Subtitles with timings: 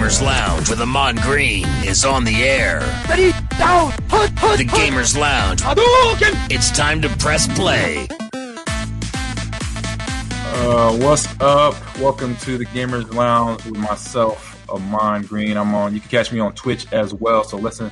[0.00, 2.80] The Gamers Lounge with Ahman Green is on the air.
[3.10, 3.34] The
[4.66, 5.60] Gamers Lounge.
[6.50, 8.08] It's time to press play.
[10.32, 11.74] Uh, what's up?
[11.98, 15.58] Welcome to the Gamers Lounge with myself, Ahman Green.
[15.58, 15.92] I'm on.
[15.92, 17.44] You can catch me on Twitch as well.
[17.44, 17.90] So listen,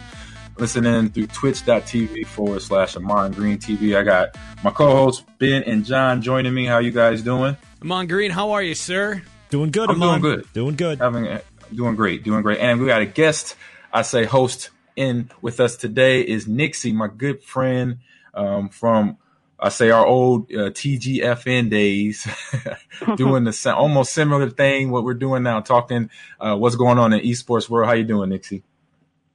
[0.56, 3.98] listen in through twitch.tv forward slash Ahman Green TV.
[3.98, 4.34] I got
[4.64, 6.64] my co-hosts Ben and John joining me.
[6.64, 7.54] How you guys doing?
[7.82, 9.22] Ahman Green, how are you, sir?
[9.50, 10.22] Doing good, I'm Ahman.
[10.22, 10.52] doing good.
[10.54, 10.98] Doing good.
[11.00, 11.40] Having
[11.74, 12.60] doing great, doing great.
[12.60, 13.56] And we got a guest.
[13.92, 17.98] I say host in with us today is Nyxi, my good friend
[18.34, 19.18] um, from
[19.60, 22.28] I say our old uh, TGFN days,
[23.16, 27.12] doing the sa- almost similar thing what we're doing now, talking uh, what's going on
[27.12, 27.88] in esports world.
[27.88, 28.62] How you doing, Nyxi?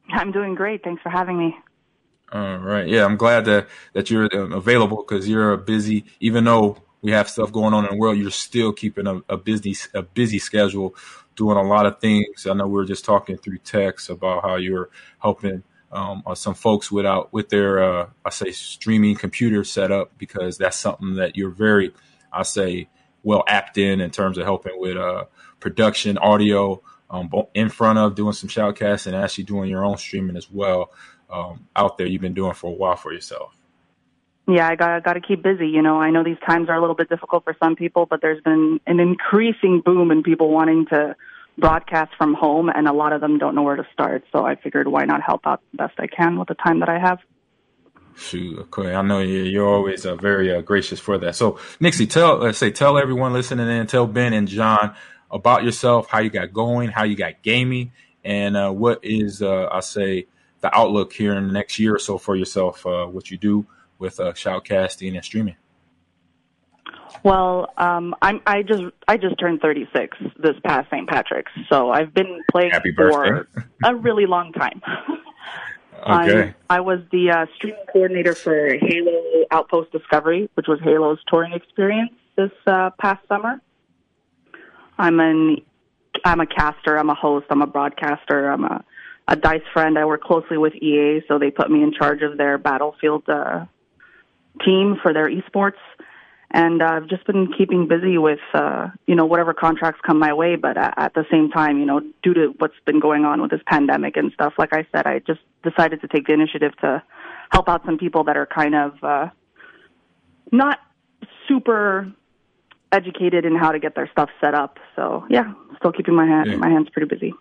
[0.09, 0.83] I'm doing great.
[0.83, 1.55] Thanks for having me.
[2.31, 6.05] All right, yeah, I'm glad that that you're uh, available because you're a busy.
[6.19, 9.37] Even though we have stuff going on in the world, you're still keeping a, a
[9.37, 10.95] busy a busy schedule,
[11.35, 12.45] doing a lot of things.
[12.47, 14.89] I know we were just talking through text about how you're
[15.19, 20.57] helping um, uh, some folks without with their uh, I say streaming computer setup because
[20.57, 21.93] that's something that you're very
[22.31, 22.89] I say
[23.21, 25.25] well apt in in terms of helping with uh,
[25.59, 30.35] production, audio, um, in front of doing some shoutcasts and actually doing your own streaming
[30.35, 30.91] as well
[31.29, 32.07] um, out there.
[32.07, 33.55] You've been doing for a while for yourself.
[34.47, 35.67] Yeah, I got got to keep busy.
[35.67, 38.21] You know, I know these times are a little bit difficult for some people, but
[38.21, 41.15] there's been an increasing boom in people wanting to
[41.57, 44.25] broadcast from home, and a lot of them don't know where to start.
[44.31, 46.89] So I figured, why not help out the best I can with the time that
[46.89, 47.19] I have.
[48.15, 48.93] Shoot, okay.
[48.93, 51.35] I know you- you're always uh, very uh, gracious for that.
[51.35, 54.93] So, Nyxi, tell let's say tell everyone listening in, tell Ben and John
[55.31, 57.91] about yourself, how you got going, how you got gaming,
[58.23, 60.27] and uh, what is uh, I say
[60.61, 63.65] the outlook here in the next year or so for yourself, uh, what you do
[64.03, 65.55] with uh, shoutcasting and streaming.
[67.23, 71.07] Well, um, I'm I just I just turned 36 this past St.
[71.07, 73.47] Patrick's, so I've been playing Happy for
[73.83, 74.81] a really long time.
[76.05, 76.53] Okay.
[76.69, 81.53] I, I was the uh, streaming coordinator for Halo Outpost Discovery, which was Halo's touring
[81.53, 83.61] experience this uh, past summer.
[84.97, 85.59] I'm an
[86.25, 88.83] I'm a caster, I'm a host, I'm a broadcaster, I'm a
[89.29, 89.97] a dice friend.
[89.97, 93.65] I work closely with EA, so they put me in charge of their Battlefield uh,
[94.65, 95.79] team for their esports.
[96.55, 100.55] And I've just been keeping busy with, uh, you know, whatever contracts come my way.
[100.55, 103.49] But at, at the same time, you know, due to what's been going on with
[103.49, 107.01] this pandemic and stuff, like I said, I just decided to take the initiative to
[107.51, 109.29] help out some people that are kind of uh,
[110.51, 110.79] not
[111.47, 112.11] super
[112.91, 114.77] educated in how to get their stuff set up.
[114.95, 116.57] So yeah, still keeping my hand, Yeah.
[116.57, 117.33] my hands pretty busy.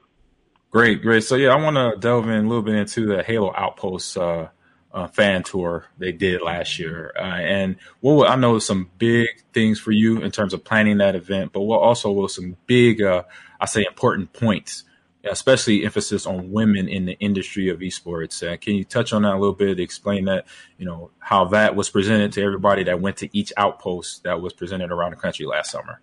[0.71, 1.23] Great, great.
[1.23, 4.49] So yeah, I want to delve in a little bit into the Halo Outpost uh,
[4.93, 9.81] uh, fan tour they did last year, uh, and what I know some big things
[9.81, 13.23] for you in terms of planning that event, but what also was some big, uh,
[13.61, 14.85] I say, important points,
[15.25, 18.47] especially emphasis on women in the industry of esports.
[18.47, 19.81] Uh, can you touch on that a little bit?
[19.81, 20.47] Explain that,
[20.79, 24.53] you know, how that was presented to everybody that went to each outpost that was
[24.53, 26.01] presented around the country last summer.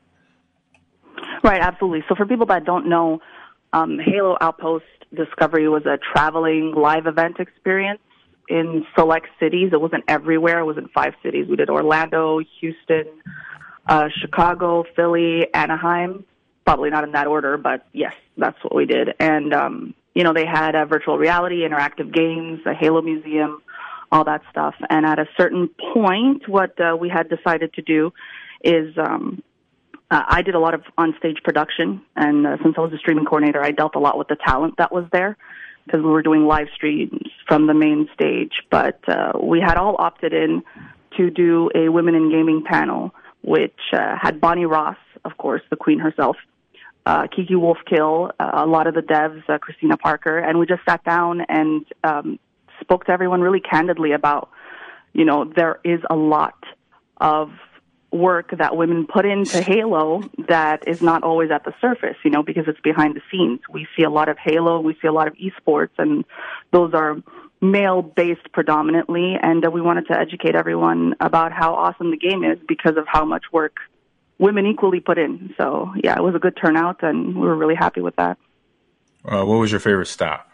[1.44, 2.04] Right, absolutely.
[2.10, 3.22] So for people that don't know,
[3.72, 8.00] um, Halo Outpost Discovery was a traveling live event experience
[8.50, 9.70] in select cities.
[9.72, 10.60] It wasn't everywhere.
[10.60, 11.48] It was in five cities.
[11.48, 13.06] We did Orlando, Houston,
[13.88, 16.26] uh, Chicago, Philly, Anaheim.
[16.66, 19.10] Probably not in that order, but yes, that's what we did.
[19.20, 23.62] And um, you know, they had uh, virtual reality, interactive games, a Halo museum,
[24.12, 24.76] all that stuff.
[24.90, 28.12] And at a certain point, what uh, we had decided to do
[28.64, 29.42] is um,
[30.12, 33.26] uh, I did a lot of on-stage production, and uh, since I was a streaming
[33.26, 35.38] coordinator, I dealt a lot with the talent that was there
[35.90, 38.54] because we were doing live streams from the main stage.
[38.70, 40.62] But uh, we had all opted in
[41.18, 45.76] to do a women in gaming panel, which uh, had Bonnie Ross, of course, the
[45.76, 46.38] queen herself,
[47.06, 50.82] uh, Kiki Wolfkill, uh, a lot of the devs, uh, Christina Parker, and we just
[50.88, 52.40] sat down and um,
[52.82, 54.50] spoke to everyone really candidly about,
[55.14, 56.64] you know, there is a lot
[57.20, 57.50] of
[58.12, 62.42] work that women put into Halo that is not always at the surface, you know,
[62.42, 63.60] because it's behind the scenes.
[63.70, 66.26] We see a lot of Halo, we see a lot of esports, and
[66.72, 67.18] those are
[67.62, 69.36] male based predominantly.
[69.42, 73.06] And uh, we wanted to educate everyone about how awesome the game is because of
[73.08, 73.78] how much work
[74.40, 75.54] women equally put in.
[75.58, 78.38] So yeah, it was a good turnout, and we were really happy with that.
[79.24, 80.50] Uh, what was your favorite stop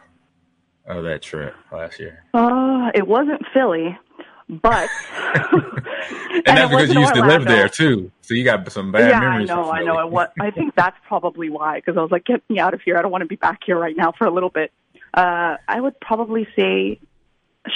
[0.86, 2.24] of that trip last year?
[2.34, 3.98] Uh, it wasn't Philly,
[4.47, 4.89] but
[5.33, 7.21] and, and that's because you used Orlando.
[7.21, 9.50] to live there too, so you got some bad yeah, memories.
[9.50, 10.27] I know, I know.
[10.39, 12.97] I think that's probably why, because I was like, get me out of here.
[12.97, 14.71] I don't want to be back here right now for a little bit.
[15.13, 17.00] Uh, I would probably say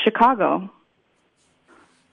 [0.04, 0.70] Chicago.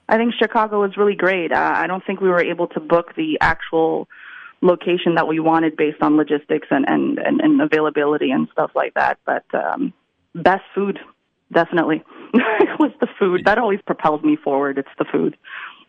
[0.09, 1.51] I think Chicago was really great.
[1.51, 4.07] Uh, I don't think we were able to book the actual
[4.61, 8.93] location that we wanted based on logistics and, and, and, and availability and stuff like
[8.95, 9.19] that.
[9.25, 9.93] But um,
[10.33, 10.99] best food,
[11.51, 12.03] definitely.
[12.33, 13.45] it was the food.
[13.45, 14.77] That always propels me forward.
[14.77, 15.37] It's the food.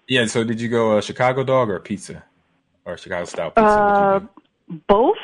[0.06, 2.24] Yeah, so did you go a Chicago dog or pizza?
[2.84, 3.62] Or Chicago style pizza?
[3.62, 4.20] Uh,
[4.88, 5.18] both.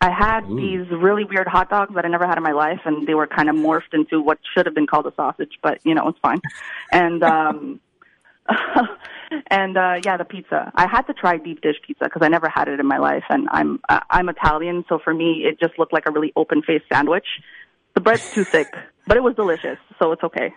[0.00, 0.56] I had Ooh.
[0.56, 3.26] these really weird hot dogs that I never had in my life, and they were
[3.26, 6.18] kind of morphed into what should have been called a sausage, but you know, it's
[6.18, 6.40] fine.
[6.92, 7.80] And um
[9.50, 10.70] and uh yeah, the pizza.
[10.74, 13.24] I had to try deep dish pizza because I never had it in my life,
[13.30, 16.60] and I'm uh, I'm Italian, so for me, it just looked like a really open
[16.60, 17.26] faced sandwich.
[17.94, 18.74] The bread's too thick,
[19.06, 20.52] but it was delicious, so it's okay.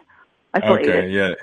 [0.54, 1.12] I still okay, ate it.
[1.12, 1.34] Yeah,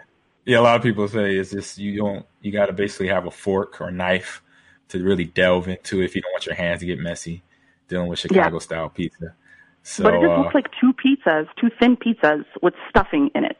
[0.44, 0.60] yeah.
[0.60, 3.30] A lot of people say it's just you don't you got to basically have a
[3.30, 4.42] fork or knife
[4.88, 7.42] to really delve into it if you don't want your hands to get messy
[7.88, 8.60] dealing with Chicago yeah.
[8.60, 9.34] style pizza.
[9.82, 13.44] So, but it just uh, looks like two pizzas, two thin pizzas with stuffing in
[13.44, 13.58] it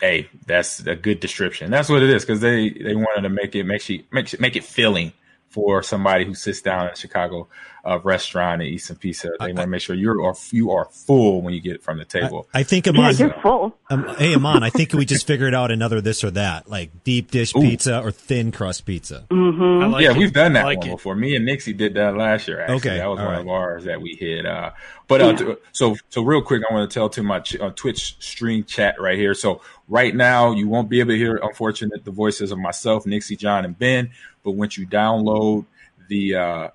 [0.00, 1.70] hey, that's a good description.
[1.70, 4.56] That's what it is because they they wanted to make it make you make make
[4.56, 5.12] it filling
[5.54, 7.46] for somebody who sits down at a Chicago
[7.84, 9.30] uh, restaurant and eats some pizza.
[9.38, 11.98] They want to make sure you are you are full when you get it from
[11.98, 12.48] the table.
[12.52, 13.78] I, I think Ahman, yeah, you're full.
[13.88, 17.30] Um, hey Ahman, I think we just figured out another this or that, like deep
[17.30, 17.60] dish Ooh.
[17.60, 19.26] pizza or thin crust pizza.
[19.30, 19.92] Mm-hmm.
[19.92, 20.16] Like yeah, it.
[20.16, 20.92] we've done that like one it.
[20.92, 21.14] before.
[21.14, 22.60] Me and Nyxi did that last year.
[22.60, 22.76] Actually.
[22.76, 23.40] Okay, that was All one right.
[23.42, 24.44] of ours that we hit.
[24.44, 24.72] Uh,
[25.06, 25.54] but uh, yeah.
[25.70, 29.00] so so real quick, I want to tell to my ch- uh, Twitch stream chat
[29.00, 29.34] right here.
[29.34, 33.38] So right now, you won't be able to hear, unfortunately, the voices of myself, Nyxi,
[33.38, 34.10] John, and Ben.
[34.44, 35.66] But once you download
[36.08, 36.68] the uh,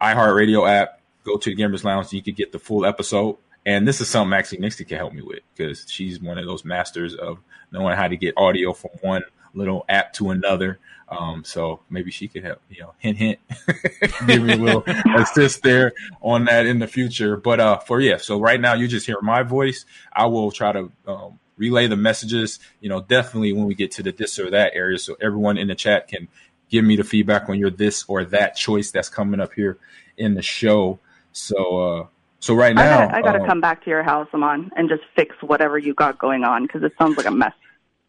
[0.00, 3.36] iHeartRadio app, go to the Gamers Lounge, you can get the full episode.
[3.64, 6.64] And this is something actually Nyxi can help me with because she's one of those
[6.64, 7.38] masters of
[7.72, 9.22] knowing how to get audio from one
[9.54, 10.78] little app to another.
[11.08, 13.38] Um, so maybe she could help, you know, hint, hint,
[14.26, 14.84] give me a little
[15.16, 17.36] assist there on that in the future.
[17.36, 19.84] But uh, for yeah, so right now you just hear my voice.
[20.12, 22.58] I will try to um, relay the messages.
[22.80, 25.68] You know, definitely when we get to the this or that area, so everyone in
[25.68, 26.28] the chat can
[26.70, 29.78] give me the feedback on your this or that choice that's coming up here
[30.16, 30.98] in the show.
[31.32, 32.06] So, uh,
[32.40, 35.02] so right now, I got to um, come back to your house, Ahman, and just
[35.14, 37.52] fix whatever you got going on because it sounds like a mess.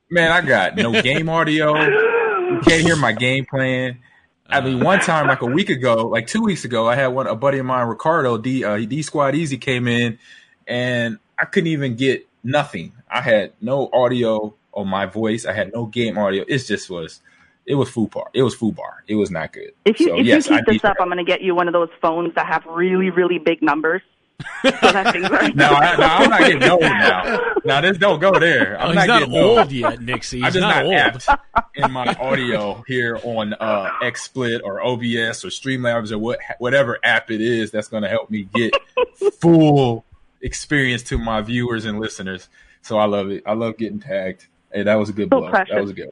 [0.10, 1.76] Man, I got no game audio.
[1.76, 4.00] You can't hear my game plan.
[4.50, 7.28] I mean, one time, like a week ago, like two weeks ago, I had one
[7.28, 10.18] a buddy of mine, Ricardo D uh, D Squad Easy, came in,
[10.66, 12.94] and I couldn't even get nothing.
[13.10, 15.46] I had no audio on my voice.
[15.46, 16.46] I had no game audio.
[16.48, 17.20] It just was
[17.68, 18.28] it was FUBAR.
[18.34, 19.02] It was FUBAR.
[19.08, 19.74] It was not good.
[19.86, 21.68] If you so, if yes, you keep this up, I'm going to get you one
[21.68, 24.02] of those phones that have really really big numbers.
[24.64, 25.56] so that thing's right.
[25.56, 27.44] no, I, no, I'm not getting old now.
[27.66, 28.80] Now this don't go there.
[28.80, 30.36] I'm oh, not, not old, old yet, Nyxi.
[30.36, 31.66] He's I'm just not, not old.
[31.76, 37.30] in my audio here on uh, XSplit or OBS or Streamlabs or what whatever app
[37.30, 38.74] it is that's going to help me get
[39.42, 40.06] full
[40.42, 42.48] experience to my viewers and listeners.
[42.84, 43.44] So I love it.
[43.46, 44.46] I love getting tagged.
[44.72, 45.52] Hey, that was a good blow.
[45.52, 46.12] That was a good.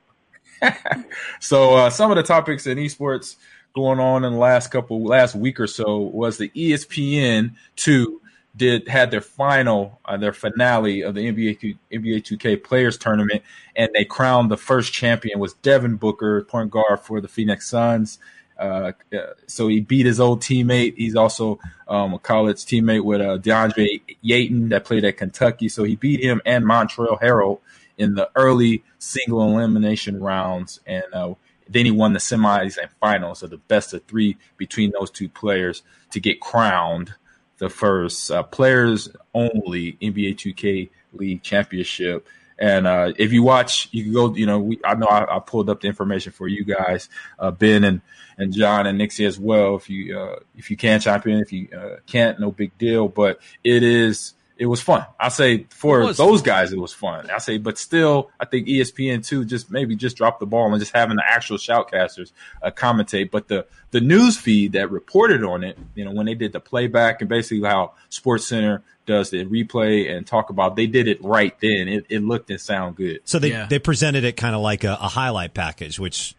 [1.40, 3.36] So uh, some of the topics in esports
[3.74, 8.22] going on in the last couple last week or so was the ESPN two
[8.56, 13.44] did had their final uh, their finale of the NBA NBA 2K Players Tournament,
[13.76, 18.20] and they crowned the first champion was Devin Booker, point guard for the Phoenix Suns.
[18.58, 20.96] Uh, uh so he beat his old teammate.
[20.96, 25.68] He's also um, a college teammate with uh, DeAndre Ayton that played at Kentucky.
[25.68, 27.60] So he beat him and Montrezl Harrell
[27.98, 31.34] in the early single elimination rounds, and uh,
[31.70, 35.30] then he won the semis and finals of the best of three between those two
[35.30, 37.14] players to get crowned
[37.58, 42.28] the first uh, players only NBA 2K League championship.
[42.58, 44.34] And uh, if you watch, you can go.
[44.34, 47.52] You know, we, I know I, I, pulled up the information for you guys, uh,
[47.52, 48.02] Ben and
[48.38, 49.76] and John and Nyxi as well.
[49.76, 53.10] If you uh, if you can chime in, if you uh, can't, no big deal.
[53.10, 55.06] But it is it was fun.
[55.20, 57.30] I say for those guys, it was fun.
[57.30, 60.80] I say, but still, I think ESPN two just maybe just dropped the ball and
[60.80, 62.32] just having the actual shoutcasters
[62.62, 63.32] uh, commentate.
[63.32, 66.60] But the the news feed that reported on it, you know, when they did the
[66.60, 71.24] playback and basically how Sports Center does the replay and talk about, they did it
[71.24, 71.88] right then.
[71.88, 73.22] It, it looked and sound good.
[73.26, 73.68] So they yeah.
[73.70, 76.36] they presented it kind of like a, a highlight package, which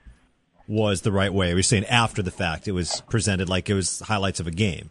[0.66, 1.52] was the right way.
[1.54, 4.50] We are saying after the fact, it was presented like it was highlights of a
[4.50, 4.90] game.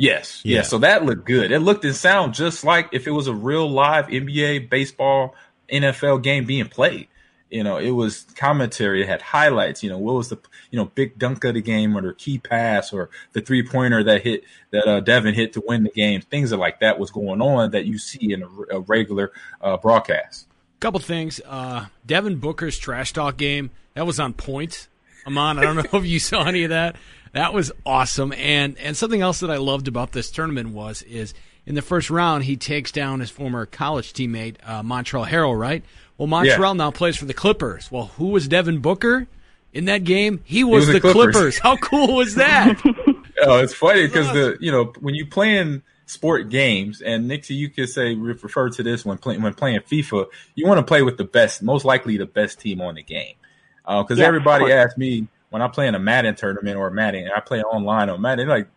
[0.00, 0.56] Yes, yeah.
[0.56, 0.62] yeah.
[0.62, 1.52] So that looked good.
[1.52, 5.34] It looked and sound just like if it was a real live NBA, baseball,
[5.70, 7.08] NFL game being played.
[7.50, 9.02] You know, it was commentary.
[9.02, 9.82] It had highlights.
[9.82, 10.38] You know, what was the
[10.70, 14.04] you know big dunk of the game or the key pass or the three pointer
[14.04, 16.20] that hit that uh, Devin hit to win the game.
[16.20, 20.46] Things like that was going on that you see in a, a regular uh, broadcast.
[20.78, 21.40] Couple things.
[21.44, 24.88] Uh, Devin Booker's trash talk game that was on point.
[25.26, 26.96] Ahman, I don't know if you saw any of that.
[27.32, 28.32] That was awesome.
[28.32, 31.34] And and something else that I loved about this tournament was is
[31.66, 35.84] in the first round he takes down his former college teammate uh, Montrezl Harrell, right?
[36.18, 36.72] Well, Montrezl yeah.
[36.72, 37.90] now plays for the Clippers.
[37.90, 39.26] Well, who was Devin Booker
[39.72, 40.40] in that game?
[40.44, 41.34] He was, was the Clippers.
[41.34, 41.58] Clippers.
[41.58, 42.80] How cool was that?
[43.42, 44.40] oh, it's funny because awesome.
[44.40, 48.82] the you know when you playing sport games, and Nyxi, you could say refer to
[48.82, 50.26] this when playing when playing FIFA.
[50.56, 53.36] You want to play with the best, most likely the best team on the game,
[53.84, 57.24] because uh, yeah, everybody asked me when I play in a Madden tournament or Madden,
[57.24, 58.68] and I play online on Madden, like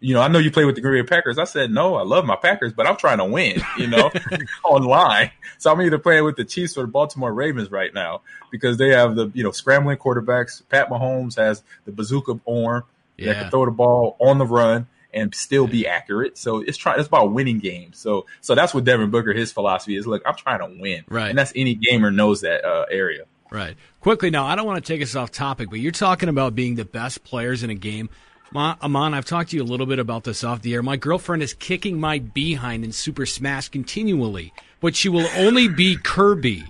[0.00, 1.38] you know, I know you play with the Green Bay Packers.
[1.38, 4.10] I said, no, I love my Packers, but I'm trying to win, you know,
[4.64, 5.30] online.
[5.58, 8.88] So I'm either playing with the Chiefs or the Baltimore Ravens right now because they
[8.88, 10.62] have the, you know, scrambling quarterbacks.
[10.70, 12.84] Pat Mahomes has the bazooka arm
[13.18, 13.26] yeah.
[13.26, 16.38] that can throw the ball on the run and still be accurate.
[16.38, 17.98] So it's trying, it's about winning games.
[17.98, 20.06] So, so that's what Devin Booker, his philosophy is.
[20.06, 21.04] Look, I'm trying to win.
[21.08, 21.28] Right.
[21.28, 23.24] And that's any gamer knows that uh, area.
[23.50, 23.76] Right.
[24.00, 26.76] Quickly now, I don't want to take us off topic, but you're talking about being
[26.76, 28.08] the best players in a game.
[28.52, 30.82] Ma, Ahman, I've talked to you a little bit about this off the air.
[30.82, 35.96] My girlfriend is kicking my behind in Super Smash continually, but she will only be
[35.96, 36.64] Kirby.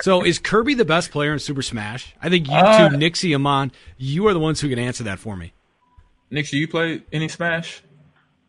[0.00, 2.14] So is Kirby the best player in Super Smash?
[2.20, 5.18] I think you uh, two, Nyxi, Ahman, you are the ones who can answer that
[5.18, 5.52] for me.
[6.32, 7.82] Nyxi, you play any Smash?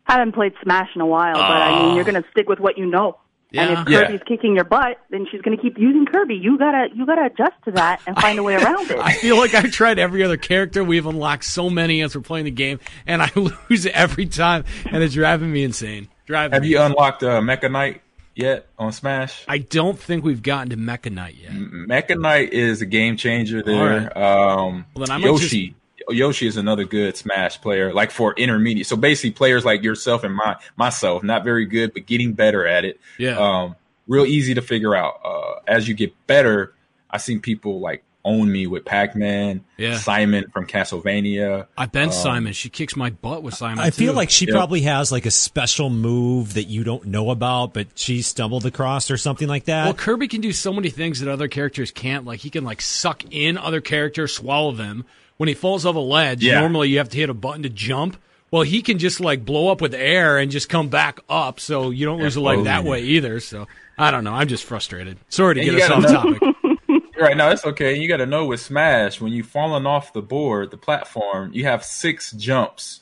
[0.08, 2.60] I haven't played Smash in a while, but I mean, you're going to stick with
[2.60, 3.18] what you know.
[3.50, 3.62] Yeah.
[3.62, 4.24] And if Kirby's yeah.
[4.26, 6.34] kicking your butt, then she's going to keep using Kirby.
[6.34, 8.98] You gotta you gotta adjust to that and find a way around it.
[9.02, 10.82] I feel like I've tried every other character.
[10.82, 13.30] We've unlocked so many as we're playing the game, and I
[13.68, 16.08] lose every time, and it's driving me insane.
[16.26, 16.54] Driving.
[16.54, 16.90] Have me you insane.
[16.92, 18.02] unlocked uh, Meta Knight
[18.34, 19.44] yet on Smash?
[19.46, 21.52] I don't think we've gotten to Meta Knight yet.
[21.54, 24.10] Meta Knight is a game changer there.
[24.14, 24.16] Right.
[24.16, 25.68] Um, well, then I Yoshi.
[25.68, 28.86] Just Yoshi is another good Smash player, like for intermediate.
[28.86, 32.84] So basically, players like yourself and my myself, not very good, but getting better at
[32.84, 33.00] it.
[33.18, 33.38] Yeah.
[33.38, 35.20] Um, real easy to figure out.
[35.24, 36.74] Uh, as you get better,
[37.10, 39.96] I've seen people like own me with Pac-Man, yeah.
[39.98, 41.68] Simon from Castlevania.
[41.78, 42.52] I've been um, Simon.
[42.52, 43.78] She kicks my butt with Simon.
[43.78, 44.04] I too.
[44.04, 44.54] feel like she yep.
[44.54, 49.12] probably has like a special move that you don't know about, but she stumbled across
[49.12, 49.84] or something like that.
[49.84, 52.24] Well, Kirby can do so many things that other characters can't.
[52.24, 55.04] Like he can like suck in other characters, swallow them
[55.36, 56.60] when he falls off a ledge, yeah.
[56.60, 58.16] normally you have to hit a button to jump.
[58.50, 61.90] Well, he can just like blow up with air and just come back up, so
[61.90, 63.40] you don't lose a leg that way either.
[63.40, 63.66] So
[63.98, 64.32] I don't know.
[64.32, 65.18] I'm just frustrated.
[65.28, 66.38] Sorry to and get us off know.
[66.38, 67.12] topic.
[67.20, 67.98] right now, it's okay.
[67.98, 71.64] You got to know with Smash when you've fallen off the board, the platform, you
[71.64, 73.00] have six jumps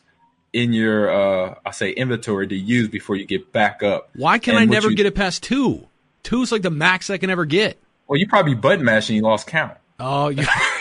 [0.52, 4.10] in your uh I say inventory to use before you get back up.
[4.14, 5.88] Why can and I never you, get it past two?
[6.22, 7.78] Two is like the max I can ever get.
[8.06, 9.76] Well, you probably button mash and you lost count.
[10.00, 10.44] Oh, yeah.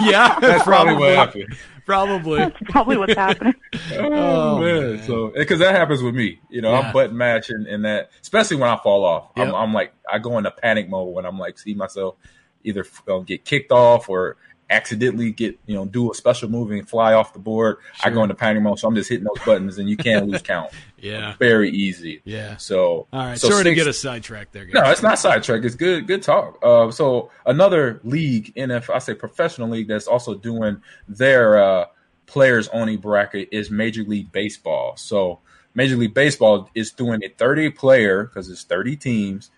[0.00, 1.54] yeah, that's probably, what happened.
[1.84, 2.38] Probably.
[2.38, 3.54] That's probably what's happening.
[3.92, 4.96] oh, oh, man.
[4.96, 5.02] man.
[5.04, 6.40] So, because that happens with me.
[6.48, 6.80] You know, yeah.
[6.80, 9.30] I'm button matching and that, especially when I fall off.
[9.36, 9.48] Yep.
[9.48, 12.16] I'm, I'm, like, I go into panic mode when I'm like, see myself
[12.64, 14.36] either uh, get kicked off or
[14.72, 18.10] accidentally get you know do a special move and fly off the board, sure.
[18.10, 18.78] I go into panic mode.
[18.78, 20.70] So I'm just hitting those buttons, and you can't lose count.
[20.98, 22.22] yeah, very easy.
[22.24, 22.56] Yeah.
[22.56, 24.64] So all right, so sorry six, to get a sidetrack there.
[24.64, 24.74] Guys.
[24.74, 25.64] No, it's not sidetrack.
[25.64, 26.58] It's good good talk.
[26.62, 31.84] Uh, so another league, if I say professional league, that's also doing their uh,
[32.26, 34.96] players only bracket is Major League Baseball.
[34.96, 35.40] So
[35.74, 39.50] Major League Baseball is doing a 30 player because it's 30 teams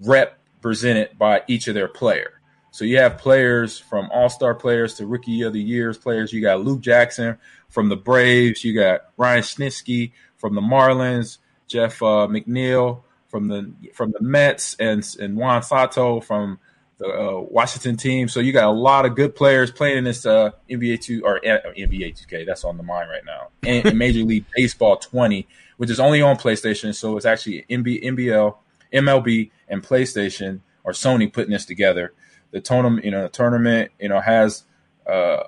[0.00, 2.39] represented by each of their player.
[2.70, 6.32] So you have players from all star players to rookie of the years players.
[6.32, 8.64] You got Luke Jackson from the Braves.
[8.64, 11.38] You got Ryan Snitsky from the Marlins.
[11.66, 16.58] Jeff uh, McNeil from the from the Mets and and Juan Soto from
[16.98, 18.28] the uh, Washington team.
[18.28, 21.38] So you got a lot of good players playing in this uh, NBA two or
[21.38, 22.44] uh, NBA two K.
[22.44, 23.48] That's on the mind right now.
[23.62, 25.46] And Major League Baseball 20,
[25.76, 26.94] which is only on PlayStation.
[26.94, 28.56] So it's actually NBL,
[28.92, 32.12] MLB, and PlayStation or Sony putting this together
[32.50, 34.64] the tournament, you know, tournament, you know, has
[35.06, 35.44] uh,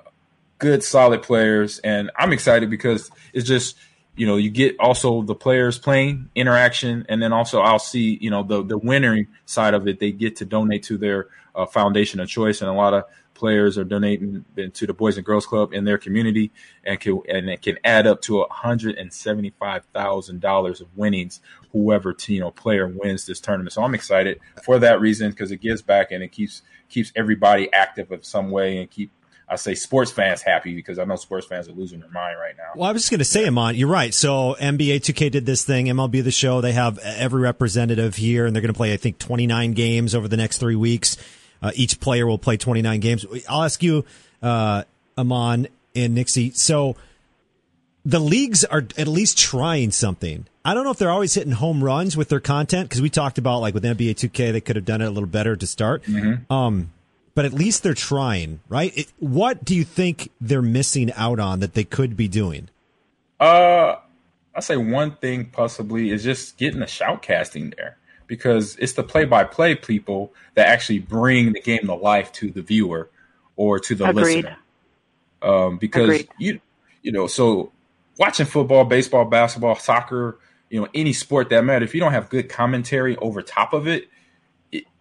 [0.57, 3.75] good, solid players, and I'm excited because it's just,
[4.15, 8.29] you know, you get also the players playing interaction, and then also I'll see, you
[8.29, 9.99] know, the the winning side of it.
[9.99, 13.77] They get to donate to their uh, foundation of choice, and a lot of players
[13.77, 16.51] are donating to the Boys and Girls Club in their community,
[16.85, 20.87] and can and it can add up to hundred and seventy five thousand dollars of
[20.95, 21.41] winnings.
[21.73, 25.59] Whoever you know player wins this tournament, so I'm excited for that reason because it
[25.59, 29.11] gives back and it keeps keeps everybody active in some way and keep
[29.49, 32.55] I say sports fans happy because I know sports fans are losing their mind right
[32.57, 32.71] now.
[32.75, 34.13] Well, I was just going to say, Ahman, you're right.
[34.13, 36.61] So NBA 2K did this thing, MLB the show.
[36.61, 40.27] They have every representative here, and they're going to play, I think, 29 games over
[40.27, 41.17] the next three weeks.
[41.61, 43.25] Uh, each player will play 29 games.
[43.47, 44.05] I'll ask you,
[44.41, 44.83] uh,
[45.17, 46.55] Ahman and Nyxi.
[46.55, 46.95] So
[48.05, 50.45] the leagues are at least trying something.
[50.65, 53.37] I don't know if they're always hitting home runs with their content because we talked
[53.37, 56.03] about like with NBA 2K, they could have done it a little better to start.
[56.03, 56.51] Mm-hmm.
[56.51, 56.91] Um,
[57.35, 58.95] but at least they're trying, right?
[58.95, 62.69] It, what do you think they're missing out on that they could be doing?
[63.39, 63.95] Uh,
[64.53, 69.75] I say one thing possibly is just getting the shoutcasting there because it's the play-by-play
[69.75, 73.09] people that actually bring the game to life to the viewer
[73.55, 74.45] or to the Agreed.
[74.45, 74.57] listener.
[75.41, 76.29] Um, because Agreed.
[76.37, 76.61] you
[77.01, 77.71] you know, so
[78.17, 80.39] watching football, baseball, basketball, soccer,
[80.69, 83.87] you know, any sport that matters, if you don't have good commentary over top of
[83.87, 84.09] it,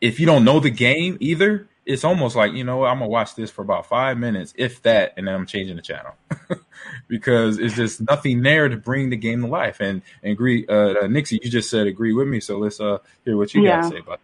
[0.00, 3.35] if you don't know the game either, it's almost like you know I'm gonna watch
[3.35, 6.14] this for about five minutes, if that, and then I'm changing the channel
[7.09, 9.81] because it's just nothing there to bring the game to life.
[9.81, 12.99] And, and agree, uh, uh, Nyxi, you just said agree with me, so let's uh,
[13.25, 13.81] hear what you yeah.
[13.81, 14.21] got to say about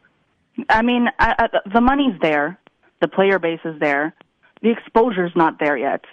[0.57, 0.67] that.
[0.69, 2.59] I mean, I, I, the money's there,
[3.01, 4.15] the player base is there,
[4.63, 6.05] the exposure's not there yet.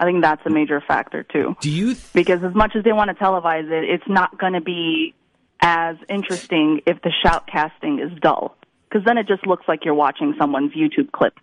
[0.00, 1.56] I think that's a major factor too.
[1.60, 1.94] Do you?
[1.94, 5.14] Th- because as much as they want to televise it, it's not going to be
[5.60, 8.56] as interesting if the shoutcasting is dull
[8.88, 11.34] because then it just looks like you're watching someone's YouTube clip.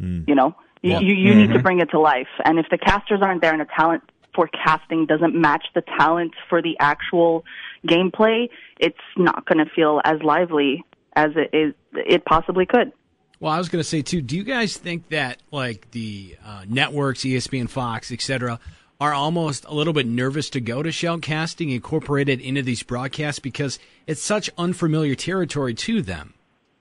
[0.00, 0.28] Mm.
[0.28, 1.00] You know, you yeah.
[1.00, 1.38] you, you mm-hmm.
[1.38, 1.62] need to mm-hmm.
[1.62, 4.02] bring it to life, and if the casters aren't there and the talent
[4.34, 7.44] for casting doesn't match the talent for the actual
[7.86, 8.48] gameplay,
[8.78, 10.84] it's not going to feel as lively
[11.14, 11.74] as it is.
[11.94, 12.92] It possibly could.
[13.38, 14.22] Well, I was going to say too.
[14.22, 18.58] Do you guys think that like the uh, networks, ESPN, Fox, etc.,
[18.98, 23.78] are almost a little bit nervous to go to shoutcasting incorporated into these broadcasts because
[24.06, 26.32] it's such unfamiliar territory to them?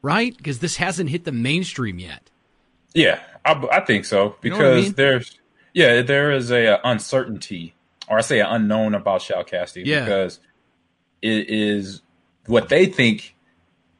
[0.06, 0.38] right?
[0.38, 2.30] Because this hasn't hit the mainstream yet.
[2.94, 4.94] Yeah, I, I think so because you know I mean?
[4.94, 5.40] there's
[5.74, 7.74] yeah there is a, a, uncertainty
[8.08, 10.06] or I say an unknown about shoutcasting yeah.
[10.06, 10.40] because
[11.24, 12.04] it is
[12.46, 13.36] what they think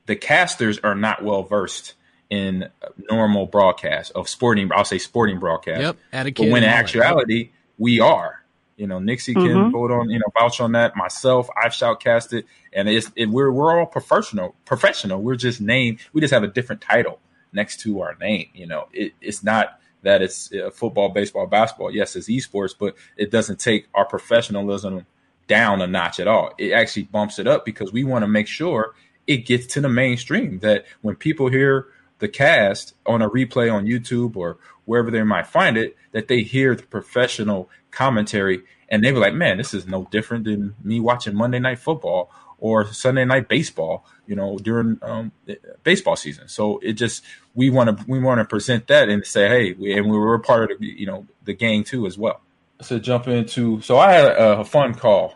[0.06, 1.96] the casters are not well versed
[2.36, 2.70] in
[3.10, 4.70] normal broadcast of sporting.
[4.74, 5.82] I'll say sporting broadcast.
[6.12, 8.42] Yep, but when in actuality we are.
[8.78, 9.72] You know, Nyxi can mm-hmm.
[9.72, 10.98] vote on, you know, vouch on that.
[10.98, 14.54] Myself, I've shoutcasted, and it's it, we're we're all professional.
[14.66, 15.22] Professional.
[15.22, 16.00] We're just named.
[16.12, 17.20] We just have a different title
[17.54, 18.50] next to our name.
[18.54, 21.90] You know, it, it's not that it's uh, football, baseball, basketball.
[21.90, 25.06] Yes, it's esports, but it doesn't take our professionalism
[25.48, 26.54] down a notch at all.
[26.58, 28.94] It actually bumps it up because we want to make sure
[29.26, 30.60] it gets to the mainstream.
[30.60, 31.88] That when people hear
[32.20, 36.42] the cast on a replay on YouTube or wherever they might find it, that they
[36.42, 41.00] hear the professional commentary and they were like, man, this is no different than me
[41.00, 45.32] watching Monday Night Football or Sunday Night Baseball, you know, during um,
[45.84, 46.48] baseball season.
[46.48, 47.24] So it just
[47.54, 50.40] we want to we want to present that and say, hey, we, and we were
[50.40, 52.42] part of the you know the gang too as well.
[52.82, 55.36] So jump into so I had a, a fun call.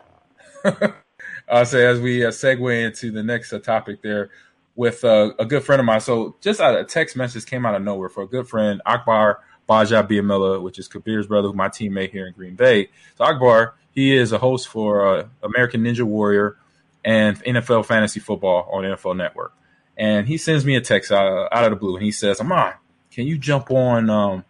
[1.48, 4.30] I say as we uh, segue into the next uh, topic there
[4.76, 6.00] with uh, a good friend of mine.
[6.00, 10.62] So just a text message came out of nowhere for a good friend, Akbar Gbaja-Biamila,
[10.62, 12.88] which is Kabeer's brother, my teammate here in Green Bay.
[13.16, 16.56] So Akbar, he is a host for uh, American Ninja Warrior
[17.04, 19.52] and NFL Fantasy Football on NFL Network.
[19.96, 22.72] And he sends me a text out, out of the blue, and he says, "Amon,
[23.10, 24.44] can you jump on um,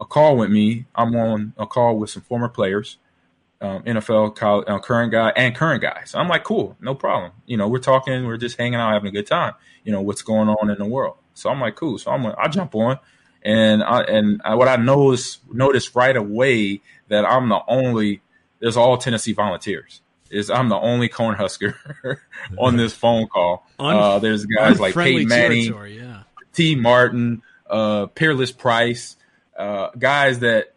[0.00, 0.86] a call with me?
[0.94, 2.96] I'm on a call with some former players."
[3.60, 6.10] Um, NFL college, uh, current guy and current guys.
[6.10, 7.32] So I'm like, cool, no problem.
[7.46, 9.54] You know, we're talking, we're just hanging out, having a good time.
[9.84, 11.16] You know, what's going on in the world.
[11.34, 11.96] So I'm like, cool.
[11.98, 12.98] So I'm, like, I jump on,
[13.42, 18.20] and I, and I, what I noticed noticed right away that I'm the only.
[18.60, 20.00] There's all Tennessee Volunteers.
[20.30, 21.74] Is I'm the only Cornhusker
[22.58, 23.66] on this phone call.
[23.78, 26.22] Un- uh, there's guys like Peyton Manning, yeah.
[26.52, 29.16] Tee Martin, uh, Peerless Price,
[29.56, 30.74] uh, guys that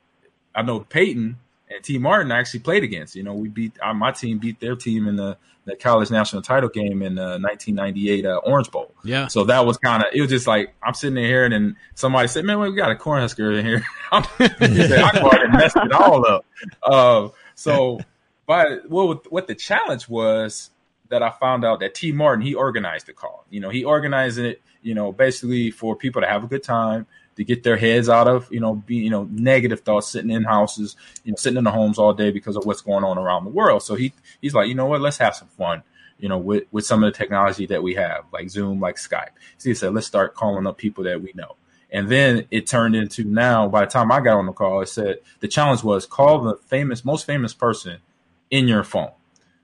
[0.53, 1.37] I know Peyton
[1.69, 3.15] and Tee Martin actually played against.
[3.15, 6.41] You know, we beat uh, my team beat their team in the, the college national
[6.41, 8.93] title game in the 1998 uh, Orange Bowl.
[9.03, 9.27] Yeah.
[9.27, 11.75] So that was kind of it was just like I'm sitting there here and then
[11.95, 16.25] somebody said, "Man, we got a Cornhusker in here." I said, I messed it all
[16.25, 16.45] up.
[16.83, 17.99] Uh, so,
[18.45, 20.71] but what what the challenge was
[21.09, 23.45] that I found out that Tee Martin he organized the call.
[23.49, 24.61] You know, he organized it.
[24.81, 28.27] You know, basically for people to have a good time to get their heads out
[28.27, 31.63] of, you know, be, you know, negative thoughts sitting in houses, you know, sitting in
[31.63, 33.83] the homes all day because of what's going on around the world.
[33.83, 35.83] So he he's like, you know what, let's have some fun,
[36.19, 39.29] you know, with, with some of the technology that we have, like Zoom, like Skype.
[39.57, 41.55] So he said, let's start calling up people that we know.
[41.91, 44.89] And then it turned into now, by the time I got on the call, it
[44.89, 47.99] said the challenge was call the famous, most famous person
[48.49, 49.11] in your phone.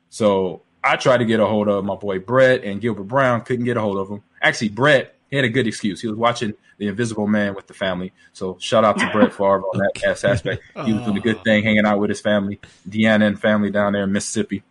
[0.10, 3.66] So I tried to get a hold of my boy Brett and Gilbert Brown, couldn't
[3.66, 4.22] get a hold of him.
[4.42, 6.00] Actually, Brett, he had a good excuse.
[6.00, 8.14] He was watching the Invisible Man with the family.
[8.34, 10.62] So shout out to Brett Favre on that aspect.
[10.86, 13.94] He was doing a good thing, hanging out with his family, Deanna and family down
[13.94, 14.62] there in Mississippi.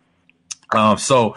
[0.73, 1.35] Um, so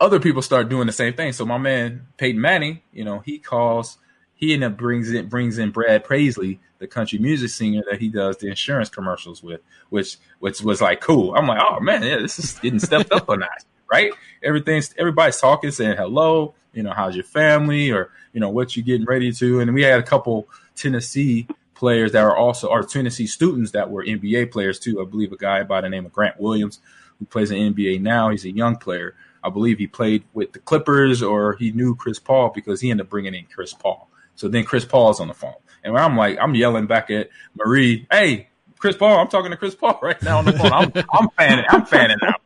[0.00, 1.34] other people start doing the same thing.
[1.34, 3.98] So my man Peyton Manning, you know, he calls,
[4.32, 8.08] he ended up brings in brings in Brad Paisley, the country music singer that he
[8.08, 11.34] does the insurance commercials with, which which was like cool.
[11.34, 14.12] I'm like, oh man, yeah, this is getting stepped up a notch, right?
[14.42, 18.82] Everything's everybody's talking, saying hello, you know, how's your family, or you know, what you
[18.82, 23.26] getting ready to, and we had a couple Tennessee players that are also or Tennessee
[23.26, 25.00] students that were NBA players too.
[25.00, 26.80] I believe a guy by the name of Grant Williams
[27.18, 28.30] who plays in NBA now.
[28.30, 29.14] He's a young player.
[29.44, 33.06] I believe he played with the Clippers or he knew Chris Paul because he ended
[33.06, 34.08] up bringing in Chris Paul.
[34.36, 35.54] So then Chris Paul's on the phone.
[35.84, 39.74] And I'm like, I'm yelling back at Marie, hey, Chris Paul, I'm talking to Chris
[39.74, 40.72] Paul right now on the phone.
[40.72, 42.41] I'm, I'm fanning, I'm fanning out.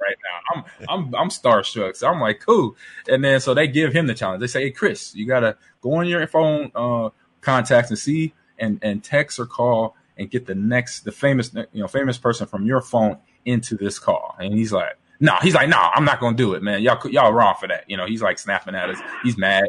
[0.88, 1.96] I'm, I'm, starstruck.
[1.96, 2.76] So I'm like, cool.
[3.08, 4.40] And then so they give him the challenge.
[4.40, 8.78] They say, hey, Chris, you gotta go on your phone uh, contacts and see and
[8.82, 12.66] and text or call and get the next the famous you know famous person from
[12.66, 14.34] your phone into this call.
[14.38, 15.40] And he's like, no, nah.
[15.40, 16.82] he's like, no, nah, I'm not gonna do it, man.
[16.82, 17.84] Y'all y'all wrong for that.
[17.88, 18.98] You know, he's like snapping at us.
[19.22, 19.64] He's mad.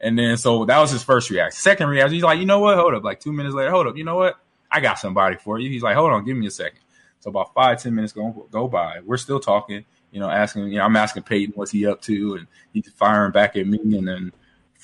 [0.00, 1.58] And then so that was his first reaction.
[1.60, 2.76] Second reaction, he's like, you know what?
[2.76, 3.04] Hold up.
[3.04, 3.96] Like two minutes later, hold up.
[3.96, 4.38] You know what?
[4.70, 5.70] I got somebody for you.
[5.70, 6.80] He's like, hold on, give me a second.
[7.20, 9.00] So about five, ten minutes go go by.
[9.04, 12.34] We're still talking, you know, asking, you know, I'm asking Peyton what's he up to,
[12.34, 13.78] and he's firing back at me.
[13.78, 14.32] And then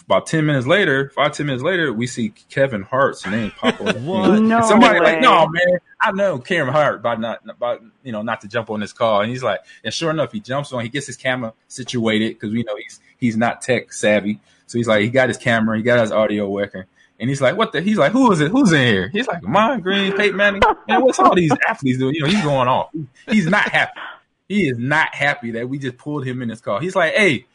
[0.04, 3.96] about 10 minutes later, five, 10 minutes later, we see Kevin Hart's name pop up.
[4.00, 4.40] what?
[4.40, 5.12] No Somebody way.
[5.14, 8.70] like, no, man, I know Kevin Hart by not, by, you know, not to jump
[8.70, 9.22] on this call.
[9.22, 12.52] And he's like, and sure enough, he jumps on, he gets his camera situated because
[12.52, 14.40] we know he's, he's not tech savvy.
[14.66, 16.84] So he's like, he got his camera, he got his audio working.
[17.20, 17.80] And he's like, what the?
[17.80, 18.50] He's like, who is it?
[18.50, 19.08] Who's in here?
[19.08, 20.62] He's like, Mon Green, Peyton Manning.
[20.88, 22.14] Man, what's all these athletes doing?
[22.14, 22.90] You know, he's going off.
[23.28, 24.00] He's not happy.
[24.48, 26.80] He is not happy that we just pulled him in this call.
[26.80, 27.46] He's like, hey,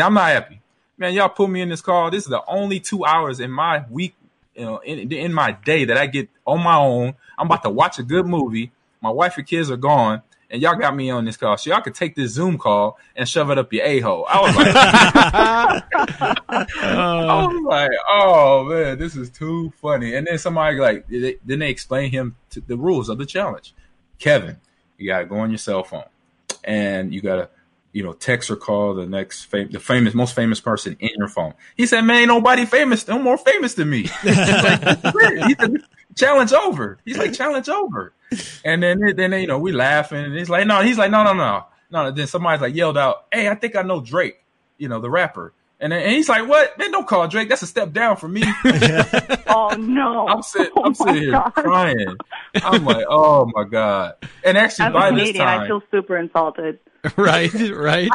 [0.00, 0.60] I'm not happy
[0.98, 2.10] man, y'all put me in this call.
[2.10, 4.14] This is the only two hours in my week,
[4.54, 7.14] you know, in, in my day that I get on my own.
[7.38, 8.72] I'm about to watch a good movie.
[9.00, 11.56] My wife and kids are gone, and y'all got me on this call.
[11.58, 14.26] So y'all could take this Zoom call and shove it up your a hole.
[14.28, 14.74] I was like,
[16.78, 20.14] I was like, oh man, this is too funny.
[20.14, 23.74] And then somebody like, then they explain him the rules of the challenge.
[24.18, 24.58] Kevin,
[24.96, 26.04] you got to go on your cell phone,
[26.64, 27.48] and you got to
[27.94, 31.28] you know, text or call the next fam- the famous, most famous person in your
[31.28, 31.54] phone.
[31.76, 35.80] He said, "Man, nobody famous, no more famous than me." Like,
[36.16, 36.98] challenge over.
[37.04, 38.12] He's like, challenge over.
[38.64, 41.34] And then, then you know, we laughing, and he's like, no, he's like, no, no,
[41.34, 42.10] no, no.
[42.10, 44.42] Then somebody's like yelled out, "Hey, I think I know Drake,"
[44.76, 45.52] you know, the rapper.
[45.84, 46.78] And, then, and he's like, "What?
[46.78, 47.50] Man, don't call Drake.
[47.50, 48.42] That's a step down for me."
[49.48, 50.26] oh no!
[50.28, 51.50] I'm sitting, oh, I'm sitting here God.
[51.50, 52.16] crying.
[52.54, 55.82] I'm like, "Oh my god!" And actually, As by a Canadian, this time, I feel
[55.90, 56.78] super insulted.
[57.18, 58.08] right, right.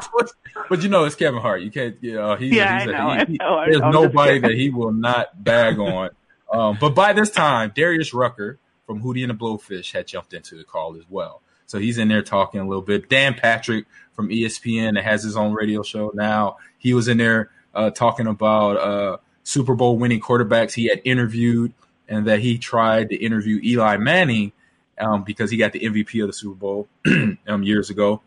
[0.67, 1.61] but you know, it's Kevin Hart.
[1.61, 3.93] You can't, you know, he's, yeah, he's I know, a, he, I know, I there's
[3.93, 6.09] nobody that he will not bag on.
[6.51, 10.55] Um, but by this time, Darius Rucker from Hootie and the Blowfish had jumped into
[10.55, 11.43] the call as well.
[11.67, 13.09] So he's in there talking a little bit.
[13.09, 16.57] Dan Patrick from ESPN that has his own radio show now.
[16.79, 21.73] He was in there uh, talking about uh, Super Bowl winning quarterbacks he had interviewed
[22.07, 24.51] and that he tried to interview Eli Manning
[24.99, 26.87] um, because he got the MVP of the Super Bowl
[27.47, 28.21] um, years ago.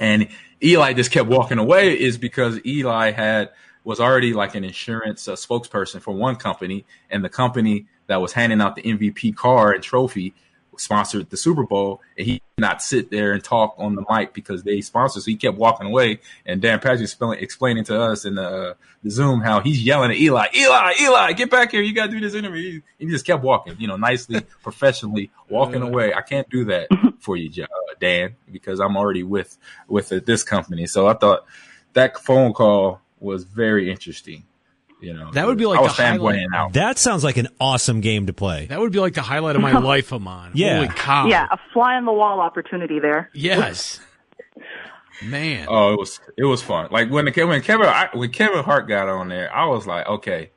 [0.00, 0.28] And
[0.62, 3.50] Eli just kept walking away is because Eli had
[3.84, 8.32] was already like an insurance uh, spokesperson for one company, and the company that was
[8.32, 10.34] handing out the MVP car and trophy
[10.76, 14.32] sponsored the Super Bowl, and he did not sit there and talk on the mic
[14.32, 15.22] because they sponsored.
[15.22, 18.74] So he kept walking away, and Dan Patrick explaining, explaining to us in the, uh,
[19.02, 21.82] the Zoom how he's yelling at Eli, Eli, Eli, get back here!
[21.82, 22.80] You got to do this interview.
[23.00, 26.14] And he just kept walking, you know, nicely, professionally walking away.
[26.14, 26.88] I can't do that
[27.20, 27.66] for you, uh,
[28.00, 29.58] Dan, because I'm already with
[29.88, 30.86] with this company.
[30.86, 31.44] So I thought
[31.92, 34.44] that phone call was very interesting.
[35.02, 36.36] You know, That would be like I was the highlight.
[36.38, 36.72] fanboying out.
[36.74, 38.66] That sounds like an awesome game to play.
[38.66, 40.52] That would be like the highlight of my life, Ahman.
[40.54, 40.76] Yeah.
[40.76, 41.26] Holy cow.
[41.26, 43.28] Yeah, a fly on the wall opportunity there.
[43.34, 44.00] Yes.
[45.24, 45.66] Man.
[45.68, 46.88] Oh, it was it was fun.
[46.90, 50.06] Like when the when Kevin I, when Kevin Hart got on there, I was like,
[50.06, 50.50] okay.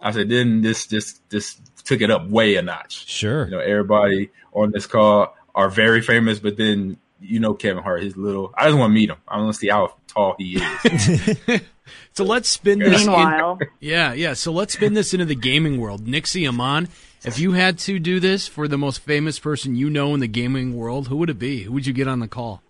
[0.00, 3.08] I said, then this this this took it up way a notch.
[3.08, 3.44] Sure.
[3.46, 8.02] You know, everybody on this call are very famous, but then you know Kevin Hart,
[8.02, 8.52] he's little.
[8.56, 9.18] I just want to meet him.
[9.26, 11.60] I want to see how tall he is.
[12.18, 13.06] So let's spin this.
[13.06, 14.32] in- yeah, yeah.
[14.34, 16.04] So let's spin this into the gaming world.
[16.04, 16.88] Nyxi Ahman,
[17.24, 20.26] if you had to do this for the most famous person you know in the
[20.26, 21.62] gaming world, who would it be?
[21.62, 22.60] Who would you get on the call?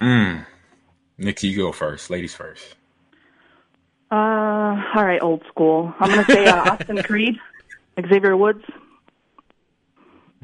[0.00, 0.46] mm.
[1.18, 2.08] Nikki, you go first.
[2.08, 2.74] Ladies first.
[4.10, 5.92] uh, all right, old school.
[6.00, 7.34] I'm gonna say uh, Austin Creed,
[8.08, 8.64] Xavier Woods.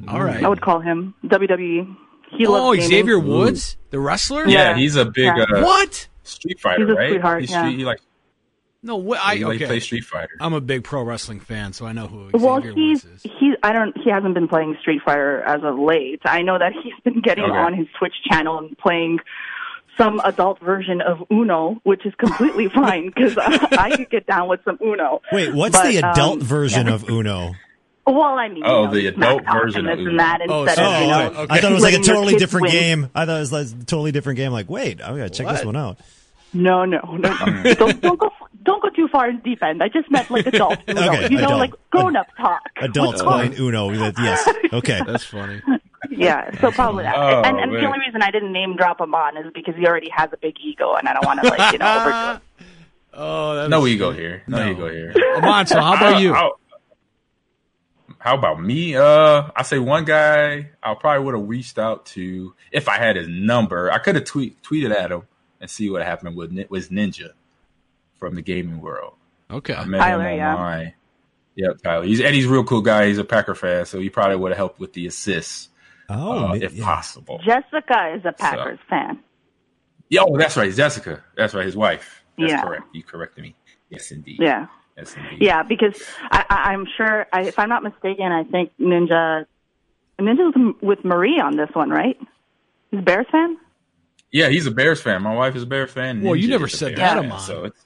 [0.07, 0.45] All right.
[0.45, 1.97] I would call him WWE.
[2.33, 2.87] He oh, loves.
[2.87, 4.47] Xavier Woods, the wrestler.
[4.47, 4.77] Yeah, Yeah.
[4.77, 5.45] he's a big Yeah.
[5.55, 6.08] uh, What?
[6.29, 7.11] Street Fighter, He's a right?
[7.11, 7.63] sweetheart, He's yeah.
[7.63, 8.01] street, he like
[8.83, 9.19] No, what?
[9.21, 9.67] I he like okay.
[9.67, 10.31] plays Street Fighter.
[10.41, 13.23] I'm a big pro wrestling fan, so I know who Xavier Well, he's is.
[13.23, 13.55] he.
[13.63, 13.97] I don't.
[13.99, 16.21] He hasn't been playing Street Fighter as of late.
[16.25, 17.53] I know that he's been getting Okay.
[17.57, 19.19] on his Twitch channel and playing
[19.97, 24.49] some adult version of Uno, which is completely fine because I, I could get down
[24.49, 25.23] with some Uno.
[25.33, 26.95] Wait, what's But, the adult um, version yeah.
[26.95, 27.55] of Uno?
[28.07, 30.11] Well, I mean, Oh, you know, the adult version of Uno.
[30.11, 31.41] and that Oh, instead so- of you Oh, know.
[31.41, 31.47] okay.
[31.55, 32.73] I thought it was like a totally different win.
[32.73, 33.11] game.
[33.15, 34.53] I thought it was like a totally different game.
[34.53, 35.99] Like, wait, I gotta check this one out.
[36.53, 37.35] No, no, no.
[37.47, 37.75] no.
[37.75, 38.31] don't, don't go.
[38.65, 39.83] Don't go too far in deep end.
[39.83, 41.01] I just meant like adult Uno.
[41.09, 41.59] Okay, you know, adult.
[41.61, 42.61] like grown up talk.
[42.81, 43.91] Adults What's playing Uno.
[43.91, 44.49] Yes.
[44.73, 45.01] Okay.
[45.07, 45.63] That's funny.
[46.11, 47.17] Yeah, so probably that.
[47.17, 49.87] Oh, and and the only reason I didn't name drop him on is because he
[49.87, 52.43] already has a big ego, and I don't want to like you know overdo it.
[53.21, 54.43] Oh, that No is- ego here.
[54.47, 54.71] No, No.
[54.71, 55.13] ego here.
[55.37, 56.35] Ahman, so how about you?
[56.35, 56.61] I'll-
[58.19, 58.97] how about me?
[58.97, 63.17] Uh, I say one guy I probably would have reached out to if I had
[63.17, 63.91] his number.
[63.93, 65.23] I could have tweet tweeted at him
[65.61, 67.31] and see what happened with Ni- was Ninja
[68.17, 69.15] from the gaming world.
[69.51, 69.75] Okay.
[69.75, 70.55] I met Tyler, him yeah.
[70.55, 70.95] online.
[71.57, 72.05] Yep, Tyler.
[72.05, 73.07] He's and he's a real cool guy.
[73.09, 75.71] He's a Packer fan, so he probably would have helped with the assists
[76.09, 76.85] Oh, uh, if yeah.
[76.85, 77.41] possible.
[77.45, 79.19] Jessica is a Packers fan.
[80.09, 81.23] Yeah, oh, that's right, Jessica.
[81.37, 82.23] That's right, his wife.
[82.39, 82.63] That's Yeah.
[82.63, 82.85] correct.
[82.95, 83.55] You corrected me.
[83.91, 84.39] Yes, indeed.
[84.41, 84.67] Yeah,
[84.97, 85.43] Yes, indeed.
[85.43, 89.45] yeah, because I, I, I'm sure, I, if I'm not mistaken, I think Ninja
[90.19, 92.17] Ninja's with Marie on this one, right?
[92.91, 93.59] He's a Bears fan.
[94.33, 95.23] Yeah, he's a Bears fan.
[95.23, 96.23] My wife is a Bears fan.
[96.23, 97.41] Well, you never said that, fan, Ahman.
[97.41, 97.85] So it's,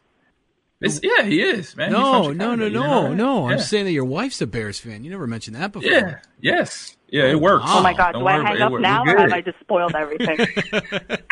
[0.80, 1.90] it's yeah, he is man.
[1.90, 2.56] He's No, from no, Chicago.
[2.56, 3.14] no, You didn't no, that?
[3.14, 3.48] no.
[3.48, 5.04] I'm saying that your wife's a Bears fan.
[5.04, 5.88] You never mentioned that before.
[5.90, 6.18] Yeah.
[6.40, 6.96] Yes.
[7.08, 7.64] Yeah, it works.
[7.68, 9.32] Oh my God, Don't do I hang about up now, or have.
[9.32, 10.38] I just spoiled everything?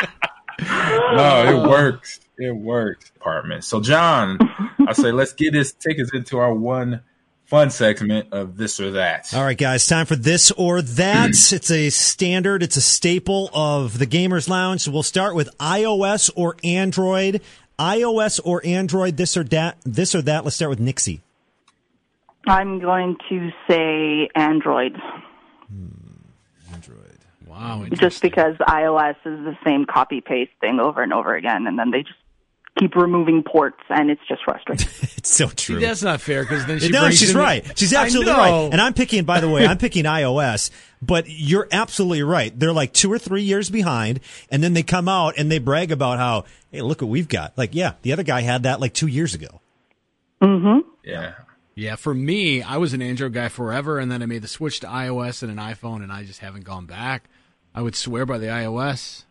[0.59, 2.19] No, it works.
[2.37, 3.11] It works.
[3.15, 3.63] Apartment.
[3.63, 4.37] So, John,
[4.87, 5.73] I say let's get this.
[5.73, 7.01] Take us into our one
[7.51, 9.33] fun segment of this or that.
[9.33, 11.29] All right, guys, time for this or that.
[11.51, 14.79] it's a standard, it's a staple of the Gamers Lounge.
[14.83, 17.41] So we'll start with iOS or Android.
[17.77, 19.77] iOS or Android, this or that.
[19.83, 20.45] This or that.
[20.45, 21.19] Let's start with Nyxi.
[22.47, 24.95] I'm going to say Android,
[25.67, 27.19] hmm, Android.
[27.45, 27.85] Wow.
[27.91, 31.91] just because iOS is the same copy paste thing over and over again, and then
[31.91, 32.20] they just
[32.79, 34.87] keep removing ports, and it's just frustrating.
[35.21, 35.79] It's so See, true.
[35.79, 37.77] that's not fair because then she no, brings she's in the- right.
[37.77, 38.69] She's absolutely right.
[38.71, 42.57] And I'm picking, by the way, I'm picking iOS, but you're absolutely right.
[42.57, 45.91] They're like two or three years behind, and then they come out and they brag
[45.91, 47.55] about how, hey, look what we've got.
[47.55, 49.61] Like, yeah, the other guy had that like two years ago.
[50.41, 50.79] Mm-hmm.
[51.03, 51.33] Yeah.
[51.75, 54.79] Yeah, for me, I was an Android guy forever, and then I made the switch
[54.81, 57.29] to iOS and an iPhone, and I just haven't gone back.
[57.75, 59.23] I would swear by the iOS.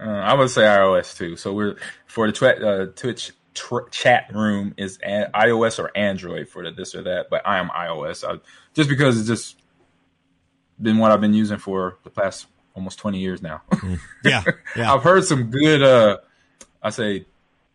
[0.00, 1.36] Uh, I would say iOS too.
[1.36, 6.62] So we're for the uh, Twitch tr- chat room is a- iOS or Android for
[6.62, 8.38] the this or that, but I am iOS I,
[8.74, 9.56] just because it's just
[10.80, 13.62] been what I've been using for the past almost twenty years now.
[14.24, 14.42] Yeah.
[14.76, 14.92] Yeah.
[14.92, 16.18] I've heard some good, uh,
[16.82, 17.26] I say,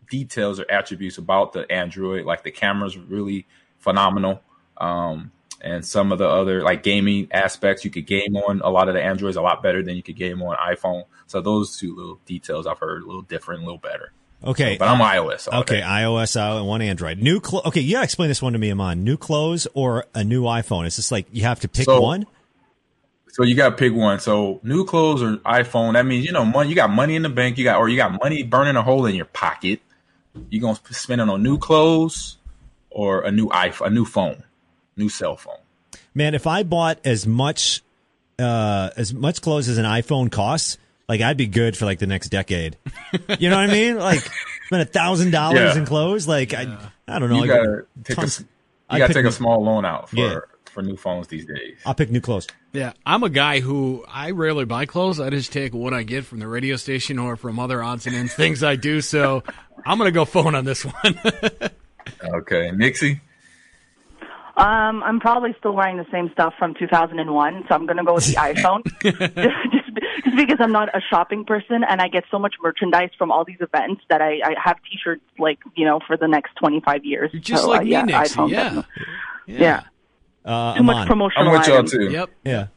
[0.10, 2.26] details or attributes about the Android.
[2.26, 3.48] Like the camera's really
[3.80, 4.42] phenomenal,
[4.78, 5.32] um,
[5.62, 7.86] and some of the other like gaming aspects.
[7.86, 10.16] You could game on a lot of the Androids a lot better than you could
[10.16, 11.04] game on iPhone.
[11.28, 14.12] So those two little details I've heard a little different, a little better.
[14.44, 14.78] Okay.
[14.78, 15.48] But I'm iOS.
[15.62, 15.82] Okay, day.
[15.84, 17.20] iOS out and one Android.
[17.20, 19.04] New clo- Okay, you gotta explain this one to me, Ahman.
[19.04, 20.88] New clothes or a new iPhone?
[20.88, 22.26] It's just like you have to pick So- one.
[23.34, 24.20] So you got to pick one.
[24.20, 25.94] So new clothes or iPhone.
[25.94, 26.68] That means you know money.
[26.68, 27.58] You got money in the bank.
[27.58, 29.80] You got or you got money burning a hole in your pocket.
[30.50, 32.36] You are gonna spend it on new clothes
[32.90, 34.44] or a new iPhone, a new phone,
[34.98, 35.56] new cell phone.
[36.14, 37.82] Man, if I bought as much
[38.40, 40.78] uh as much clothes as an iPhone costs,
[41.08, 42.78] like I'd be good for like the next decade.
[43.40, 43.98] you know what I mean?
[43.98, 44.20] Like
[44.68, 46.28] spend a thousand dollars in clothes.
[46.28, 46.78] Like I,
[47.08, 47.42] I don't know.
[47.44, 48.46] You gotta take a, you
[48.90, 50.40] I'd gotta take new- a small loan out for Yeah.
[50.66, 51.78] for new phones these days.
[51.86, 52.48] I'll pick new clothes.
[52.74, 55.20] Yeah, I'm a guy who I rarely buy clothes.
[55.20, 58.16] I just take what I get from the radio station or from other odds and
[58.16, 59.02] ends things I do.
[59.02, 59.44] So
[59.86, 61.20] I'm gonna go phone on this one.
[62.24, 63.20] Okay, Nyxi.
[64.58, 68.16] Um, I'm probably still wearing the same stuff from 2001, so I'm going to go
[68.16, 68.84] with the iPhone.
[69.02, 73.32] just, just because I'm not a shopping person and I get so much merchandise from
[73.32, 77.06] all these events that I, I have T-shirts like you know for the next 25
[77.06, 77.30] years.
[77.34, 78.28] You're just So, like uh, me, yeah, Nyxi.
[78.28, 78.64] iPhone, Yeah.
[78.64, 78.84] definitely.
[79.48, 79.60] yeah.
[79.60, 79.82] yeah.
[80.44, 81.08] Uh, Too much Ahman.
[81.08, 81.48] promotional.
[81.48, 81.92] I'm with y'all items.
[81.92, 82.10] too.
[82.12, 82.30] Yep.
[82.44, 82.68] Yeah.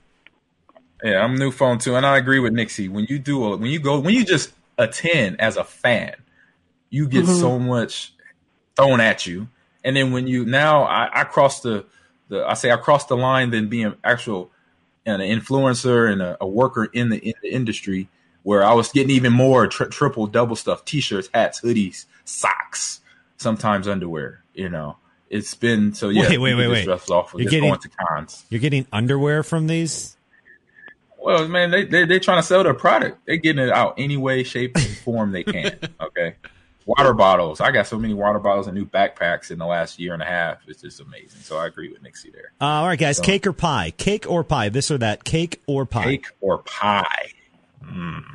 [1.03, 2.89] Yeah, I'm new phone too, and I agree with Nyxi.
[2.89, 6.15] When you do a, when you go when you just attend as a fan,
[6.89, 8.15] you get so much
[8.77, 9.49] thrown at you,
[9.85, 11.85] and then when you now I, I cross the
[12.29, 14.51] the I say I cross the line then being actual
[15.07, 18.09] an influencer and a, a worker in the in the industry
[18.43, 23.01] where I was getting even more tri- triple double stuff t-shirts, hats, hoodies, socks,
[23.39, 24.43] sometimes underwear.
[24.55, 24.97] You know,
[25.31, 26.29] it's been so yeah.
[26.29, 26.89] Wait, wait, wait, wait.
[26.89, 28.45] Off you're getting- going to cons.
[28.51, 30.17] You're getting underwear from these.
[31.19, 33.19] Well, man, they they they trying to sell their product.
[33.27, 35.79] They're getting it out any way, shape, and form they can.
[36.01, 36.35] Okay,
[36.87, 37.61] water bottles.
[37.61, 40.27] I got so many water bottles and new backpacks in the last year and a
[40.27, 40.59] half.
[40.69, 41.41] It's just amazing.
[41.41, 42.53] So I agree with Nyxi there.
[42.61, 43.21] Uh, all right, guys.
[43.21, 43.93] Cake or pie?
[43.97, 44.69] Cake or pie?
[44.69, 45.25] This or that?
[45.25, 46.05] Cake or pie?
[46.05, 47.31] Cake or pie?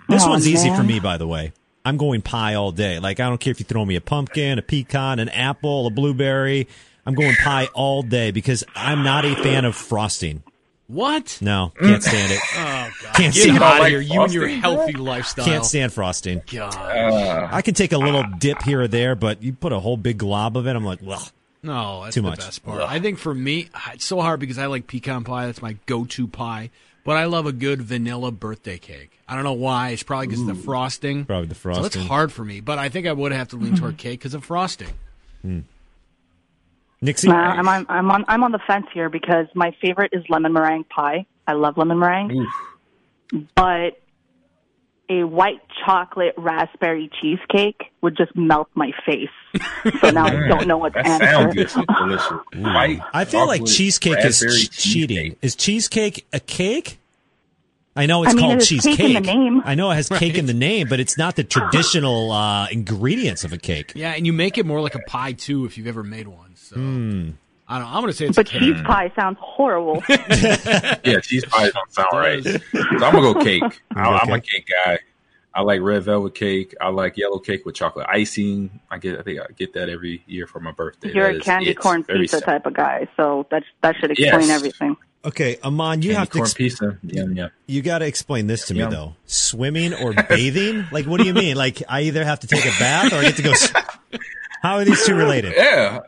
[0.07, 1.53] This Oh, one's easy for me, by the way.
[1.85, 2.99] I'm going pie all day.
[2.99, 5.89] Like I don't care if you throw me a pumpkin, a pecan, an apple, a
[5.89, 6.67] blueberry.
[7.05, 10.43] I'm going pie all day because I'm not a fan of frosting.
[10.89, 11.37] What?
[11.39, 12.39] No, can't stand it.
[12.55, 13.13] Oh God!
[13.15, 15.45] Can't Get stand, out of like here, you and your frosting, healthy lifestyle.
[15.45, 16.39] can't stand frosting.
[16.39, 17.49] Oh, God.
[17.53, 20.17] I can take a little dip here or there, but you put a whole big
[20.17, 21.25] glob of it, I'm like, well,
[21.61, 22.39] No, that's Too the much.
[22.39, 22.81] best part.
[22.81, 25.45] I think for me, it's so hard because I like pecan pie.
[25.45, 26.71] That's my go-to pie.
[27.03, 29.11] But I love a good vanilla birthday cake.
[29.27, 29.89] I don't know why.
[29.91, 31.25] It's probably because of the frosting.
[31.25, 31.83] Probably the frosting.
[31.91, 32.59] So it's hard for me.
[32.61, 34.89] But I think I would have to lean toward cake because of frosting.
[35.43, 35.59] Hmm.
[37.03, 37.29] Nyxi.
[37.29, 40.53] Uh, I'm on, I'm on I'm on the fence here because my favorite is lemon
[40.53, 41.25] meringue pie.
[41.47, 42.45] I love lemon meringue,
[43.55, 43.99] but
[45.09, 49.29] a white chocolate raspberry cheesecake would just melt my face.
[50.01, 51.53] So now I don't know what to That answer.
[51.53, 51.85] good.
[51.97, 52.31] delicious.
[52.55, 52.99] White.
[53.13, 55.35] I feel like cheesecake is raspberry ch- cheating.
[55.41, 56.99] Is cheesecake a cake?
[57.95, 58.97] I know it's I mean, called it cheesecake.
[58.97, 59.61] cake in the name.
[59.65, 63.43] I know it has cake in the name, but it's not the traditional uh, ingredients
[63.43, 63.93] of a cake.
[63.95, 66.48] Yeah, and you make it more like a pie too if you've ever made one.
[66.69, 67.29] So Hmm.
[67.67, 67.87] I don't.
[67.87, 67.95] know.
[67.95, 68.61] I'm going to say it's But a cake.
[68.61, 70.01] cheese pie sounds horrible.
[70.09, 72.43] Yeah, cheese pies don't sound right.
[72.43, 73.63] So I'm gonna go cake.
[73.95, 74.99] I, I'm a cake guy.
[75.53, 76.75] I like red velvet cake.
[76.79, 78.79] I like yellow cake with chocolate icing.
[78.89, 79.19] I get.
[79.19, 81.11] I think I get that every year for my birthday.
[81.13, 82.53] You're That a candy corn Very pizza simple.
[82.53, 84.49] type of guy, so that that should explain Yes.
[84.49, 84.95] everything.
[85.25, 86.97] Okay, Ahman, you Candy have to corn ex- pizza.
[87.03, 87.49] Yum yum.
[87.67, 88.91] you got to explain this to me Yum.
[88.91, 89.15] though.
[89.25, 90.85] Swimming or bathing?
[90.93, 91.57] like, what do you mean?
[91.57, 93.51] Like, I either have to take a bath or I get to go.
[93.51, 93.73] s-
[94.61, 95.53] How are these two related?
[95.57, 95.99] Yeah.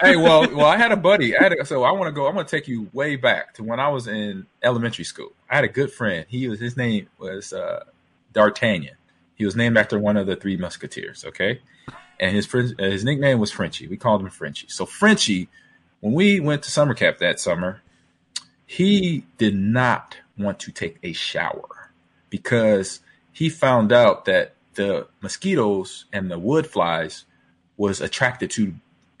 [0.00, 1.36] Hey, well, well, I had a buddy.
[1.36, 2.26] I had a, so I want to go.
[2.26, 5.32] I'm going to take you way back to when I was in elementary school.
[5.48, 6.26] I had a good friend.
[6.28, 7.84] He was his name was uh,
[8.32, 8.96] D'Artagnan.
[9.34, 11.24] He was named after one of the three Musketeers.
[11.24, 11.60] Okay,
[12.18, 13.86] and his uh, his nickname was Frenchie.
[13.86, 14.68] We called him Frenchie.
[14.68, 15.48] So Frenchie,
[16.00, 17.82] when we went to summer camp that summer,
[18.66, 21.90] he did not want to take a shower
[22.30, 23.00] because
[23.32, 27.24] he found out that the mosquitoes and the wood flies
[27.76, 28.74] was attracted to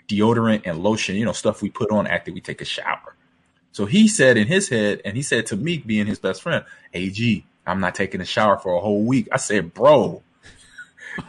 [0.08, 3.14] deodorant and lotion, you know, stuff we put on after we take a shower.
[3.72, 6.64] So he said in his head, and he said to me, being his best friend,
[6.92, 9.28] AG, I'm not taking a shower for a whole week.
[9.32, 10.22] I said, bro,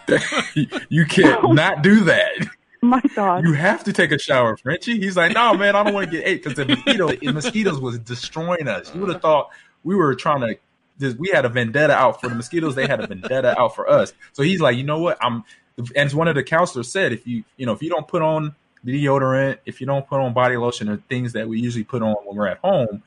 [0.89, 2.47] you can't not do that.
[2.81, 3.43] My God.
[3.43, 4.99] You have to take a shower, Frenchie.
[4.99, 7.79] He's like, no, man, I don't want to get ate because the mosquito, the mosquitoes
[7.79, 8.93] was destroying us.
[8.93, 9.49] You would have thought
[9.83, 11.15] we were trying to.
[11.17, 12.75] We had a vendetta out for the mosquitoes.
[12.75, 14.13] They had a vendetta out for us.
[14.31, 15.17] So he's like, you know what?
[15.21, 15.43] I'm.
[15.77, 18.21] And as one of the counselors said, if you, you know, if you don't put
[18.21, 22.01] on deodorant, if you don't put on body lotion or things that we usually put
[22.01, 23.03] on when we're at home,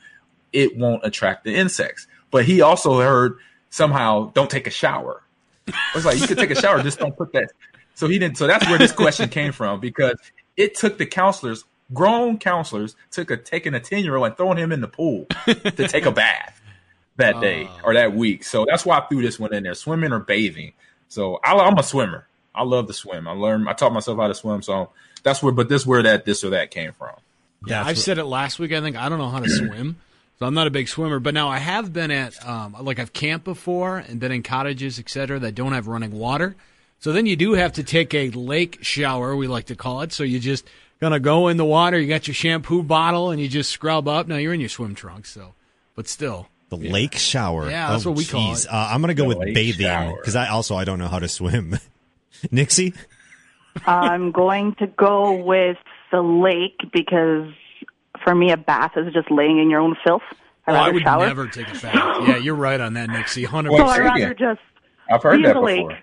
[0.53, 2.07] it won't attract the insects.
[2.31, 3.39] But he also heard
[3.71, 5.23] somehow don't take a shower.
[5.69, 7.51] I was like, you could take a shower, just don't put that.
[7.95, 8.39] So he didn't.
[8.39, 10.17] So that's where this question came from because
[10.57, 14.59] it took the counselors, grown counselors, took a taking a ten year old and throwing
[14.59, 16.61] him in the pool to take a bath
[17.17, 17.81] that day oh.
[17.85, 18.45] or that week.
[18.45, 20.73] So that's why I threw this one in there: swimming or bathing.
[21.09, 22.27] So I, I'm a swimmer.
[22.55, 23.29] I love to swim.
[23.29, 23.69] I learned.
[23.69, 24.63] I taught myself how to swim.
[24.63, 24.91] So
[25.23, 25.53] that's where.
[25.53, 27.15] But this where that this or that came from.
[27.67, 28.73] Yeah, I've said it last week.
[28.73, 29.97] I think I don't know how to swim,
[30.39, 31.19] so I'm not a big swimmer.
[31.19, 34.99] But now I have been at um, like I've camped before and been in cottages,
[34.99, 36.55] etc., that don't have running water.
[37.01, 40.13] So then you do have to take a lake shower, we like to call it.
[40.13, 40.65] So you just
[41.01, 41.99] gonna go in the water.
[41.99, 44.27] You got your shampoo bottle and you just scrub up.
[44.29, 45.55] Now you're in your swim trunks, so
[45.95, 46.49] but still.
[46.71, 47.71] The lake shower.
[47.71, 48.67] Yeah, that's Oh, what we call it.
[48.71, 51.29] Uh, I'm gonna go The with bathing because I also I don't know how to
[51.29, 51.79] swim.
[52.53, 52.95] Nyxi.
[53.87, 55.77] I'm going to go with
[56.11, 57.53] the lake because
[58.25, 60.23] for me, a bath is just laying in your own filth.
[60.67, 61.27] I'd Oh, I would shower.
[61.27, 62.29] never take a bath.
[62.29, 63.45] Yeah, you're right on that, Nyxi.
[63.47, 64.61] Hundred so I'd rather just
[65.11, 65.91] I've heard be that in the before.
[65.91, 65.99] lake.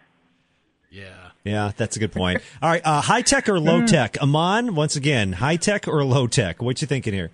[0.90, 1.10] Yeah.
[1.44, 2.42] Yeah, that's a good point.
[2.62, 4.18] All right, uh, high tech or low tech?
[4.20, 6.60] Ahman, once again, high tech or low tech?
[6.62, 7.30] What you thinking here?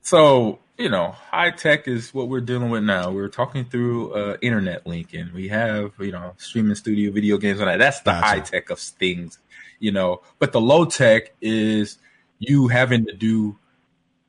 [0.00, 3.10] So, you know, high tech is what we're dealing with now.
[3.10, 7.60] We're talking through uh, internet link and we have, you know, streaming studio video games
[7.60, 7.78] and that.
[7.78, 8.26] That's the Gotcha.
[8.26, 9.38] high tech of things,
[9.78, 10.22] you know.
[10.38, 11.98] But the low tech is
[12.40, 13.56] you having to do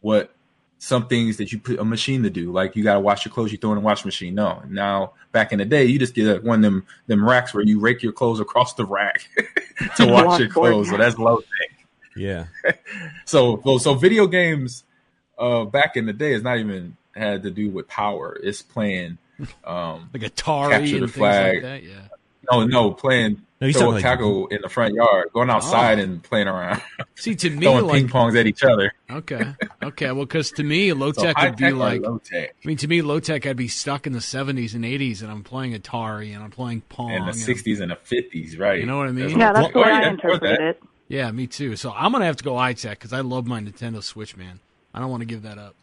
[0.02, 0.36] what
[0.78, 2.52] some things that you put a machine to do.
[2.52, 4.36] Like you got to wash your clothes, you throw in a washing machine.
[4.36, 4.62] No.
[4.70, 7.80] Now, back in the day, you just get one of them, them racks where you
[7.80, 9.28] rake your clothes across the rack
[9.98, 10.92] to wash your clothes.
[10.92, 11.88] So that's low tech.
[12.16, 12.46] Yeah,
[13.26, 14.86] So, so, so video games
[15.38, 18.38] uh, back in the day it's not even had to do with power.
[18.44, 19.18] It's playing,
[19.66, 21.54] um, Like Atari Capture and the things flag.
[21.56, 21.84] like that.
[21.84, 22.08] Yeah.
[22.52, 26.04] no, no, playing No, throw a like- tackle in the front yard, going outside Oh.
[26.04, 26.82] and playing around,
[27.16, 28.94] See, to me, throwing like ping pongs at each other.
[29.10, 30.12] okay, okay.
[30.12, 32.78] Well, because to me, low So tech high would be like low tech I mean,
[32.78, 35.74] to me, low tech, I'd be stuck in the 70s and 80s, and I'm playing
[35.74, 37.12] Atari and I'm playing Pong.
[37.12, 38.80] in the '60s and the '50s, right?
[38.80, 39.40] You know what I mean?
[39.40, 40.84] Yeah, that's the way oh, I yeah, interpret it.
[41.08, 41.76] Yeah, me too.
[41.78, 44.60] So I'm gonna have to go high tech because I love my Nintendo Switch, man.
[44.96, 45.76] I don't want to give that up.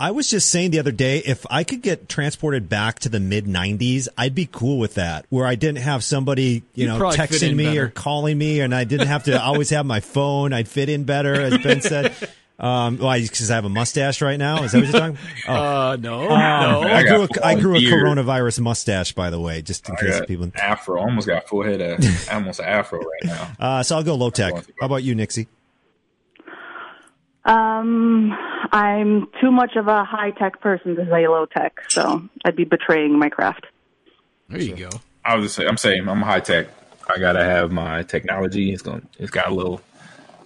[0.00, 3.20] I was just saying the other day, if I could get transported back to the
[3.20, 5.24] mid '90s, I'd be cool with that.
[5.28, 7.84] Where I didn't have somebody, you You'd know, texting me better.
[7.84, 10.52] or calling me, and I didn't have to always have my phone.
[10.52, 12.12] I'd fit in better, as Ben said.
[12.58, 13.20] Um, why?
[13.20, 14.62] Because I have a mustache right now.
[14.64, 15.18] Is that what you're talking?
[15.48, 15.54] Oh.
[15.54, 16.82] Uh, no, I no.
[16.82, 20.28] I grew a, grew a coronavirus mustache, by the way, just in I case got
[20.28, 20.50] people.
[20.56, 21.00] afro.
[21.00, 23.52] Almost got full head of almost afro right now.
[23.60, 24.54] Uh, so I'll go low tech.
[24.80, 25.46] How about you, Nyxi?
[27.44, 28.30] Um,
[28.74, 32.64] I'm too much of a high tech person to say low tech, so I'd be
[32.64, 33.66] betraying my craft.
[34.48, 34.88] There you go.
[35.24, 36.66] I was just saying, I'm saying I'm high tech.
[37.08, 38.72] I gotta have my technology.
[38.72, 39.06] It's going.
[39.18, 39.80] It's got a little,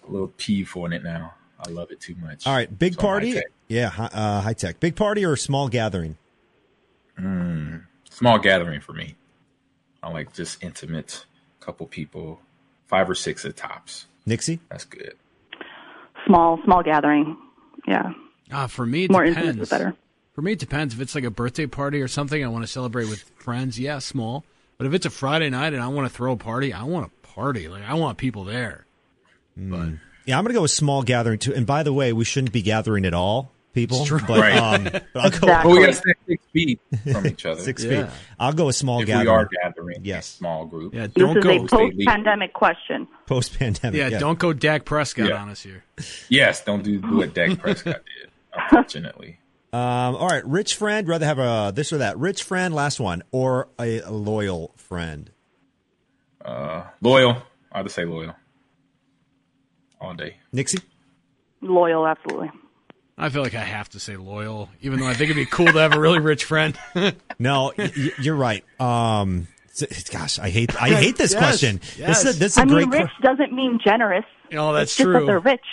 [0.06, 1.32] a little P for in it now.
[1.66, 2.46] I love it too much.
[2.46, 3.30] All right, big So party.
[3.30, 3.46] high-tech.
[3.66, 4.78] Yeah, uh, high tech.
[4.78, 6.16] Big party or small gathering?
[8.10, 9.16] Small gathering for me.
[10.02, 11.24] I like just intimate,
[11.60, 12.40] couple people,
[12.88, 14.06] five or six at tops.
[14.26, 14.58] Nyxi?
[14.70, 15.14] That's good.
[16.26, 17.36] Small, small gathering.
[17.88, 18.12] Yeah,
[18.52, 19.48] Ah, for me, it more depends.
[19.48, 19.94] intimate, the better.
[20.34, 20.94] For me, it depends.
[20.94, 23.78] If it's like a birthday party or something, I want to celebrate with friends.
[23.78, 24.44] Yeah, small.
[24.76, 27.06] But if it's a Friday night and I want to throw a party, I want
[27.10, 27.68] a party.
[27.68, 28.86] Like I want people there.
[29.56, 29.88] But
[30.26, 31.54] Yeah, I'm going to go with small gathering too.
[31.54, 33.98] And by the way, we shouldn't be gathering at all, people.
[34.00, 34.20] It's true.
[34.26, 34.56] But, Right.
[34.56, 36.80] um, but I'll go But we gotta stay six feet
[37.12, 37.60] from each other.
[37.60, 38.06] six Yeah.
[38.06, 38.14] feet.
[38.40, 39.26] I'll go a small if gathering.
[39.26, 40.26] we are gathering, Yes.
[40.26, 40.94] small group.
[40.94, 41.50] yeah, don't is go.
[41.50, 43.06] a post-pandemic question.
[43.26, 43.98] Post pandemic.
[43.98, 45.42] yeah, don't go Dak Prescott Yeah.
[45.42, 45.84] on us here.
[46.28, 48.30] Yes, don't do, do what Dak Prescott did.
[48.54, 49.38] Unfortunately,
[49.72, 51.06] Um, all right, rich friend.
[51.06, 52.18] Rather have a this or that.
[52.18, 55.30] Rich friend, last one, or a, a loyal friend.
[57.00, 57.42] loyal.
[57.70, 58.34] I would say loyal.
[60.00, 60.36] All day.
[60.54, 60.80] Nyxi?
[61.60, 62.50] Loyal, absolutely.
[63.18, 65.66] I feel like I have to say loyal, even though I think it'd be cool
[65.66, 66.78] to have a really rich friend.
[67.40, 68.64] No, y- y- you're right.
[68.80, 69.46] Um,
[70.10, 71.80] gosh, I hate I hate this Yes, question.
[71.96, 72.22] yes.
[72.22, 72.88] This is a, this is a I great.
[72.88, 74.24] mean, rich doesn't mean generous.
[74.54, 75.12] oh, that's it's just true.
[75.20, 75.64] that they're rich.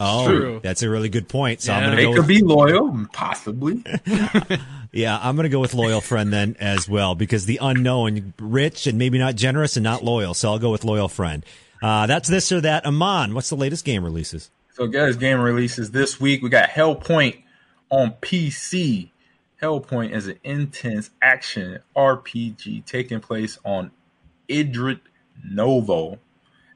[0.00, 0.60] oh, true.
[0.62, 1.60] that's a really good point.
[1.60, 2.10] So I'm gonna They go.
[2.14, 3.84] could With, be loyal, possibly.
[4.92, 8.98] yeah, I'm gonna go with loyal friend then as well because the unknown, rich and
[8.98, 10.34] maybe not generous and not loyal.
[10.34, 11.44] So I'll go with loyal friend.
[11.80, 12.84] Uh, that's this or that.
[12.86, 14.50] Ahman, what's the latest game releases?
[14.74, 16.42] So, guys, game releases this week.
[16.42, 17.42] We got Hellpoint
[17.90, 19.10] on PC.
[19.60, 23.90] Hellpoint is an intense action RPG taking place on
[24.48, 25.00] Irid
[25.44, 26.20] Novo,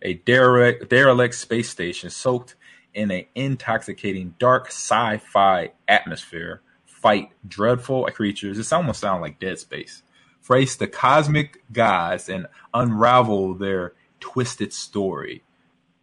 [0.03, 2.55] a derelict, derelict space station soaked
[2.92, 6.61] in an intoxicating dark sci-fi atmosphere.
[6.84, 8.59] Fight dreadful creatures.
[8.59, 10.03] This almost sounds like Dead Space.
[10.42, 15.42] Face the cosmic gods and unravel their twisted story.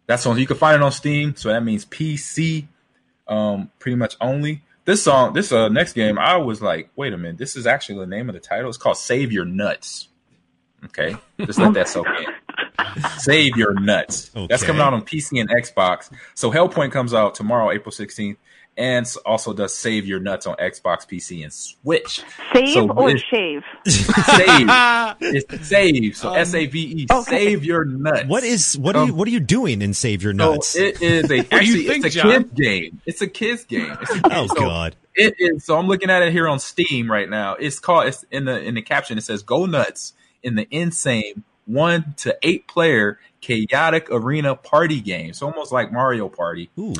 [0.06, 0.38] That's on.
[0.38, 2.66] You can find it on Steam, so that means PC,
[3.26, 4.62] um, pretty much only.
[4.84, 8.00] This song, this uh next game, I was like, wait a minute, this is actually
[8.00, 8.68] the name of the title.
[8.68, 10.08] It's called Save Your Nuts.
[10.84, 13.02] Okay, just let that soak in.
[13.18, 14.30] Save Your Nuts.
[14.48, 16.10] That's coming out on PC and Xbox.
[16.34, 18.36] So Hellpoint comes out tomorrow, April sixteenth,
[18.76, 22.22] and also does Save Your Nuts on Xbox, PC, and Switch.
[22.52, 23.62] Save So or this- shave?
[23.86, 24.68] Save.
[25.20, 26.16] it's save.
[26.16, 27.06] So Um, S A V E.
[27.10, 27.30] okay.
[27.30, 28.24] Save your nuts.
[28.26, 30.76] What is what are Um, you what are you doing in Save Your So Nuts?
[30.76, 32.30] it is a actually think, it's a John?
[32.32, 33.00] kids game.
[33.06, 33.96] It's a kids game.
[34.00, 34.96] It's a oh kids- so God.
[35.16, 35.64] It is.
[35.64, 37.54] So I'm looking at it here on Steam right now.
[37.54, 38.06] It's called.
[38.08, 39.16] It's in the in the caption.
[39.16, 40.12] It says "Go nuts"
[40.42, 45.32] in the insane one to eight player chaotic arena party game.
[45.32, 46.68] So almost like Mario Party.
[46.78, 46.94] Ooh.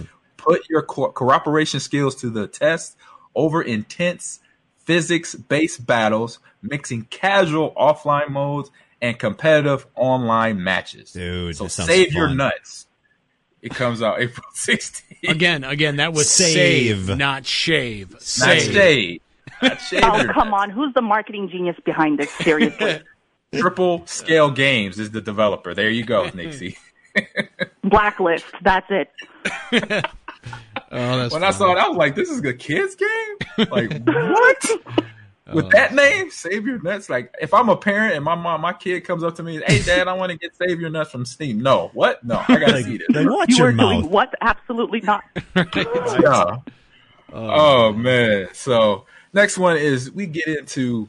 [0.45, 2.97] Put your co- cooperation skills to the test
[3.35, 4.41] over intense
[4.79, 8.71] physics based battles, mixing casual offline modes
[9.01, 11.13] and competitive online matches.
[11.13, 12.87] Dude, so this sounds save your nuts.
[13.63, 15.03] It comes out April 16th.
[15.29, 17.07] Again, again, that was Save.
[17.07, 18.11] save, not shave.
[18.13, 19.21] Not Save.
[19.63, 20.63] Not shade Oh, come nuts.
[20.63, 20.71] on.
[20.71, 22.31] Who's the marketing genius behind this?
[22.33, 23.01] Seriously.
[23.55, 25.73] Triple Scale Games is the developer.
[25.75, 26.77] There you go, Nixie.
[27.85, 28.45] Blacklist.
[28.63, 29.11] That's it.
[30.93, 34.03] Oh, that's when I saw it, I was like, "This is a kids game." Like
[34.07, 34.71] what?
[35.47, 35.55] Oh.
[35.57, 37.11] With that name, Save Your Nuts.
[37.11, 39.83] Like, if I'm a parent and my mom, my kid comes up to me, "Hey,
[39.83, 42.25] Dad, I want to get Save Your Nuts from Steam." No, what?
[42.25, 43.09] No, I gotta Like, see this.
[43.11, 43.93] like, watch You your mouth.
[44.01, 44.35] doing what?
[44.41, 45.23] Absolutely not.
[45.75, 46.57] Yeah.
[47.33, 47.51] Oh.
[47.91, 48.49] oh man.
[48.53, 51.09] So next one is we get into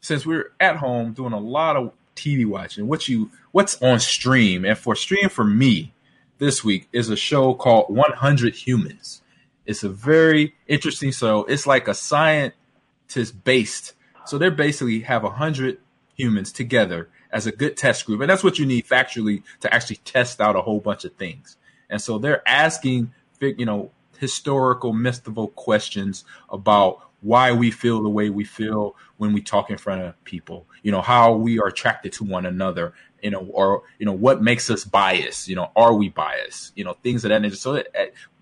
[0.00, 2.86] since we're at home doing a lot of TV watching.
[2.86, 4.64] What you what's on stream?
[4.64, 5.92] And for stream for me
[6.38, 9.22] this week is a show called 100 Humans.
[9.66, 11.44] It's a very interesting show.
[11.44, 13.92] It's like a scientist based.
[14.24, 15.78] So they basically have hundred
[16.14, 19.96] humans together as a good test group, and that's what you need factually to actually
[19.96, 21.56] test out a whole bunch of things.
[21.90, 28.30] And so they're asking, you know, historical, mystical questions about why we feel the way
[28.30, 30.66] we feel when we talk in front of people.
[30.82, 32.94] You know, how we are attracted to one another.
[33.22, 35.48] You know, or you know what makes us biased.
[35.48, 36.72] You know, are we biased?
[36.76, 37.56] You know, things of that nature.
[37.56, 37.82] So uh,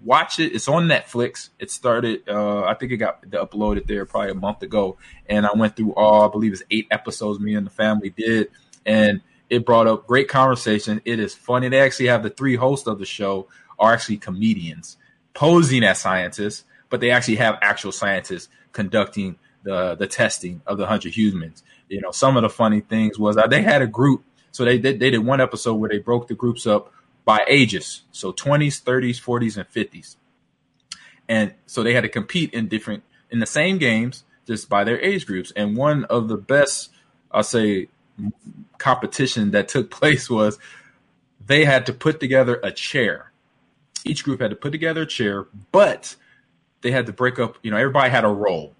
[0.04, 0.54] watch it.
[0.54, 1.48] It's on Netflix.
[1.58, 2.28] It started.
[2.28, 4.98] Uh, I think it got uploaded there probably a month ago,
[5.30, 6.28] and I went through all.
[6.28, 7.40] I believe it's eight episodes.
[7.40, 8.50] Me and the family did,
[8.84, 11.00] and it brought up great conversation.
[11.06, 11.70] It is funny.
[11.70, 13.48] They actually have the three hosts of the show
[13.78, 14.98] are actually comedians
[15.34, 20.86] posing as scientists, but they actually have actual scientists conducting the the testing of the
[20.86, 21.62] hundred humans.
[21.88, 24.22] You know, some of the funny things was they had a group.
[24.52, 26.92] So they, they they did one episode where they broke the groups up
[27.24, 30.14] by ages, so 20s, 30s, 40s, and 50s,
[31.28, 35.00] and so they had to compete in different in the same games just by their
[35.00, 35.52] age groups.
[35.56, 36.90] And one of the best,
[37.32, 37.88] I'll say,
[38.78, 40.58] competition that took place was
[41.44, 43.32] they had to put together a chair.
[44.04, 46.14] Each group had to put together a chair, but
[46.86, 47.58] they had to break up.
[47.62, 48.76] You know, everybody had a role.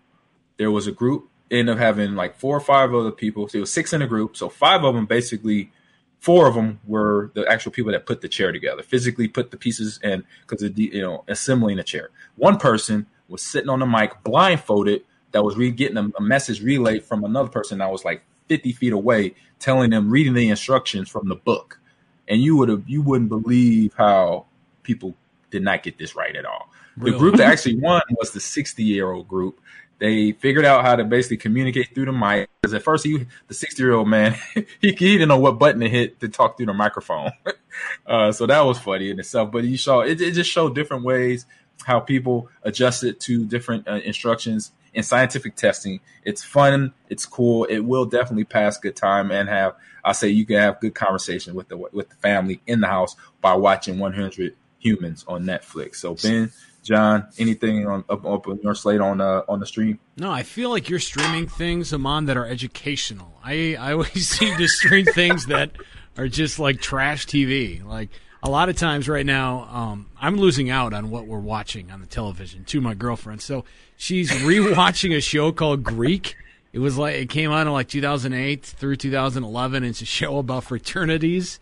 [0.59, 3.49] There was a group end up having like four or five other people.
[3.49, 4.37] So it was six in a group.
[4.37, 5.73] So five of them basically,
[6.21, 9.57] four of them were the actual people that put the chair together, physically put the
[9.57, 12.11] pieces in because of you know assembling a chair.
[12.37, 16.63] One person was sitting on the mic blindfolded that was re- getting a, a message
[16.63, 21.09] relayed from another person that was like 50 feet away telling them reading the instructions
[21.09, 21.81] from the book
[22.29, 24.47] and you would have you wouldn't believe how
[24.85, 25.15] people
[25.51, 27.13] did not get this right at all really?
[27.13, 29.61] the group that actually won was the 60 year old group
[29.99, 33.55] they figured out how to basically communicate through the mic because at first he the
[33.55, 36.67] 60 year old man he, he, didn't know what button to hit to talk through
[36.67, 37.31] the microphone
[38.07, 41.05] uh, so that was funny in itself but you saw it, it just showed different
[41.05, 41.47] ways
[41.85, 46.01] how people adjusted to different uh, instructions in scientific testing.
[46.25, 46.95] It's fun.
[47.09, 47.65] It's cool.
[47.65, 49.75] It will definitely pass good time and have.
[50.03, 53.15] I say you can have good conversation with the with the family in the house
[53.41, 55.97] by watching 100 Humans on Netflix.
[55.97, 56.51] So Ben,
[56.87, 59.99] John, anything on up, up on your slate on uh, on the stream?
[60.17, 63.33] No, I feel like you're streaming things, Ahman, that are educational.
[63.45, 65.73] I I always seem to stream things that
[66.17, 67.85] are just like trash TV.
[67.85, 68.11] Like
[68.41, 72.01] a lot of times right now, um, I'm losing out on what we're watching on
[72.01, 73.43] the television to my girlfriend.
[73.43, 73.65] So
[73.97, 76.37] she's rewatching a show called Greek.
[76.73, 79.83] It was like it came out in like 2008 through 2011.
[79.83, 81.59] It's a show about fraternities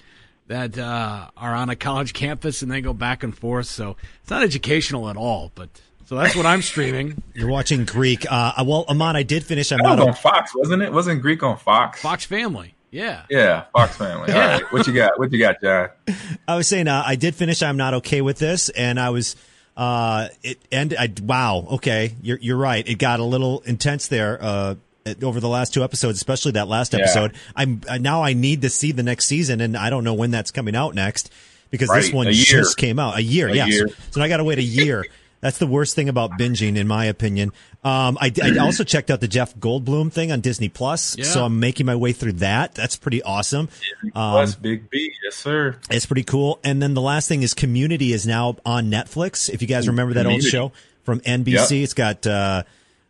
[0.47, 3.67] that uh, are on a college campus and they go back and forth.
[3.67, 5.69] So it's not educational at all, but
[6.07, 7.23] so that's what I'm streaming.
[7.35, 8.27] You're watching Greek.
[8.31, 9.73] Uh, well, Ahman, I did finish.
[9.73, 10.93] I'm not on Fox, wasn't it?
[10.93, 12.01] Wasn't Greek on Fox?
[12.01, 12.75] Fox Family.
[12.91, 13.25] Yeah.
[13.29, 14.33] Yeah, Fox Family.
[14.33, 14.73] All right.
[14.73, 15.19] What you got?
[15.19, 15.89] What you got, John?
[16.49, 17.63] I was saying uh, I did finish.
[17.63, 19.35] I'm not okay with this, and I was
[19.77, 21.67] uh, it and I wow.
[21.73, 22.87] Okay, you're you're right.
[22.87, 24.39] It got a little intense there.
[24.41, 24.75] Uh,
[25.23, 27.39] over the last two episodes, especially that last episode, yeah.
[27.57, 30.31] I'm uh, now I need to see the next season, and I don't know when
[30.31, 31.31] that's coming out next
[31.71, 32.03] because right.
[32.03, 33.49] this one just came out a year.
[33.49, 33.89] A yes, year.
[34.11, 35.05] so I got to wait a year.
[35.45, 37.53] That's the worst thing about binging, in my opinion.
[37.85, 41.27] Um, I, I, also checked out the Jeff Goldblum thing on Disney Plus, yeah.
[41.27, 42.75] so I'm making my way through that.
[42.75, 43.67] That's pretty awesome.
[43.67, 45.77] Disney Plus, um, Big B, yes sir.
[45.91, 46.61] It's pretty cool.
[46.65, 49.51] And then the last thing is Community is now on Netflix.
[49.51, 50.47] If you guys remember that Community.
[50.47, 51.85] old show from NBC, yep.
[51.85, 52.63] it's got uh,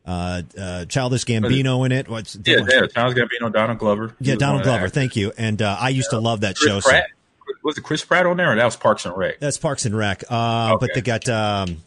[0.06, 2.08] uh, uh, Childish Gambino in it.
[2.08, 4.14] What's yeah, yeah, Childish Gambino, Donald Glover.
[4.20, 4.88] Yeah, Donald Glover.
[4.88, 5.32] Thank you.
[5.36, 6.18] And uh, I used yeah.
[6.18, 6.80] to love that Chris show.
[6.80, 7.06] Pratt.
[7.08, 7.14] So.
[7.62, 9.40] Was it Chris Pratt on there, or that was Parks and Rec?
[9.40, 10.24] That's Parks and Rec.
[10.30, 10.86] Uh, okay.
[10.86, 11.28] But they got.
[11.28, 11.78] Um,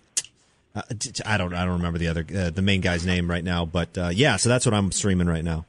[0.75, 0.81] uh,
[1.25, 3.97] I don't I don't remember the other uh, the main guy's name right now, but
[3.97, 5.65] uh, yeah, so that's what I'm streaming right now.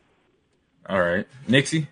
[0.89, 1.87] All right, Nyxi,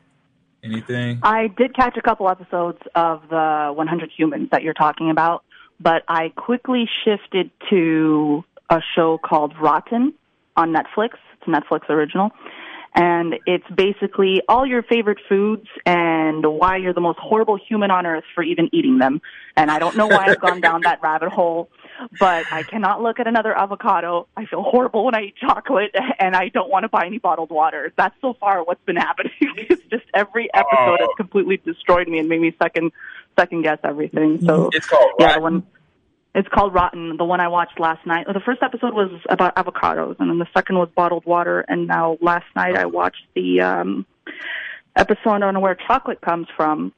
[0.62, 1.20] anything?
[1.22, 5.44] I did catch a couple episodes of the 100 Humans that you're talking about,
[5.80, 10.12] but I quickly shifted to a show called Rotten
[10.56, 11.14] on Netflix.
[11.34, 12.30] It's a Netflix original.
[12.94, 18.06] And it's basically all your favorite foods and why you're the most horrible human on
[18.06, 19.20] earth for even eating them.
[19.54, 21.68] And I don't know why I've gone down that rabbit hole
[22.18, 24.26] but I cannot look at another avocado.
[24.36, 27.50] I feel horrible when I eat chocolate, and I don't want to buy any bottled
[27.50, 27.92] water.
[27.96, 29.32] That's so far what's been happening.
[29.40, 31.14] it's just every episode has oh.
[31.16, 32.92] completely destroyed me and made me second
[33.38, 34.40] second guess everything.
[34.44, 35.38] So it's called yeah.
[36.36, 37.16] It's called Rotten.
[37.16, 38.26] The one I watched last night.
[38.26, 41.64] The first episode was about avocados, and then the second was bottled water.
[41.66, 44.06] And now last night I watched the um,
[44.94, 46.92] episode on where chocolate comes from.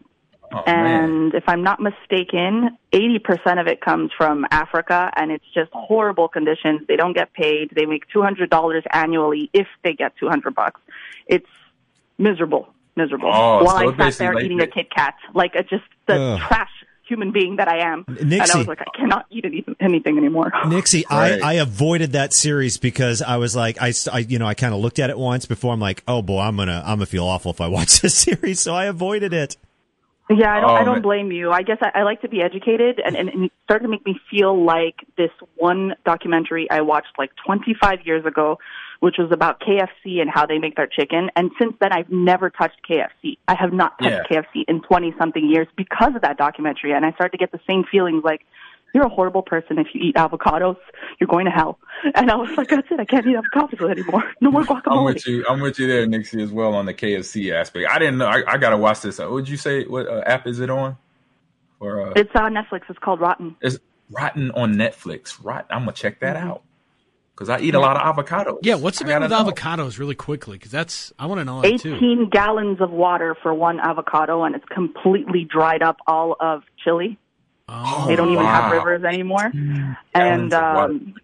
[0.51, 5.70] Oh, and if I'm not mistaken, 80% of it comes from Africa and it's just
[5.72, 6.80] horrible conditions.
[6.89, 7.70] They don't get paid.
[7.76, 10.80] They make $200 annually if they get 200 bucks.
[11.26, 11.47] It's
[12.16, 12.66] miserable,
[12.97, 13.30] miserable.
[13.32, 16.41] Oh, While so I sat there eating a Kit Kat, like a, just the Ugh.
[16.41, 16.70] trash
[17.09, 18.05] human being that I am.
[18.05, 19.45] Nyxi, and I was like, I cannot eat
[19.81, 20.51] anything anymore.
[20.65, 21.43] Nyxi, right.
[21.43, 24.75] I, I avoided that series because I was like, I, I you know, I kind
[24.75, 25.73] of looked at it once before.
[25.73, 28.61] I'm like, oh boy, I'm gonna, I'm gonna feel awful if I watch this series.
[28.61, 29.57] So I avoided it.
[30.31, 30.71] Yeah, I don't.
[30.71, 31.51] Oh, I don't blame you.
[31.51, 34.05] I guess I, I like to be educated, and, and, and it started to make
[34.05, 38.59] me feel like this one documentary I watched like 25 years ago,
[39.01, 41.31] which was about KFC and how they make their chicken.
[41.37, 43.39] And since then, I've never touched KFC.
[43.47, 44.43] I have not touched Yeah.
[44.43, 46.93] KFC in 20 something years because of that documentary.
[46.93, 48.43] And I started to get the same feelings like.
[48.95, 50.79] You're a horrible person if you eat avocados.
[51.21, 51.79] You're going to hell.
[52.15, 52.99] And I was like, that's it.
[52.99, 54.25] I can't eat avocados anymore.
[54.41, 55.05] No more I'm guacamole.
[55.15, 55.45] with you.
[55.47, 57.87] I'm with you there, Nyxi, as well on the KFC aspect.
[57.91, 58.25] I didn't know.
[58.27, 59.19] I, I got to watch this.
[59.19, 59.85] What would you say?
[59.85, 60.97] What uh, app is it on?
[61.81, 62.85] Or uh, It's on Netflix.
[62.89, 63.57] It's called Rotten.
[63.61, 63.79] it's
[64.11, 65.39] Rotten on Netflix.
[65.45, 65.67] Rotten.
[65.71, 66.49] I'm gonna check that Mm-hmm.
[66.49, 66.63] out
[67.39, 68.59] because I eat a lot of avocados.
[68.62, 69.45] Yeah, what's the matter with know.
[69.45, 70.57] avocados, really quickly?
[70.59, 71.95] Because that's I want to know that too.
[71.95, 77.16] 18 gallons of water for one avocado, and it's completely dried up all of Chile.
[77.68, 79.51] Oh, They don't even have rivers anymore.
[79.53, 81.14] Gallons And um,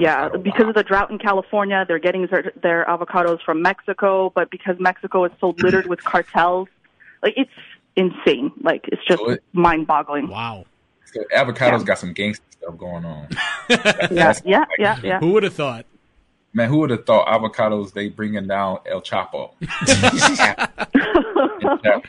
[0.00, 0.68] yeah, because Wow.
[0.70, 4.32] of the drought in California, they're getting their, their avocados from Mexico.
[4.34, 6.68] But because Mexico is so littered with cartels,
[7.22, 7.50] like it's
[7.94, 8.50] insane.
[8.62, 10.28] Like it's just So it- mind-boggling.
[10.28, 10.64] wow.
[11.12, 13.28] So avocados got some gangster stuff going on.
[13.68, 15.18] Yeah, yeah, yeah, yeah.
[15.18, 15.86] Who would have thought?
[16.52, 19.50] Man, who would have thought avocados they bringing down El Chapo?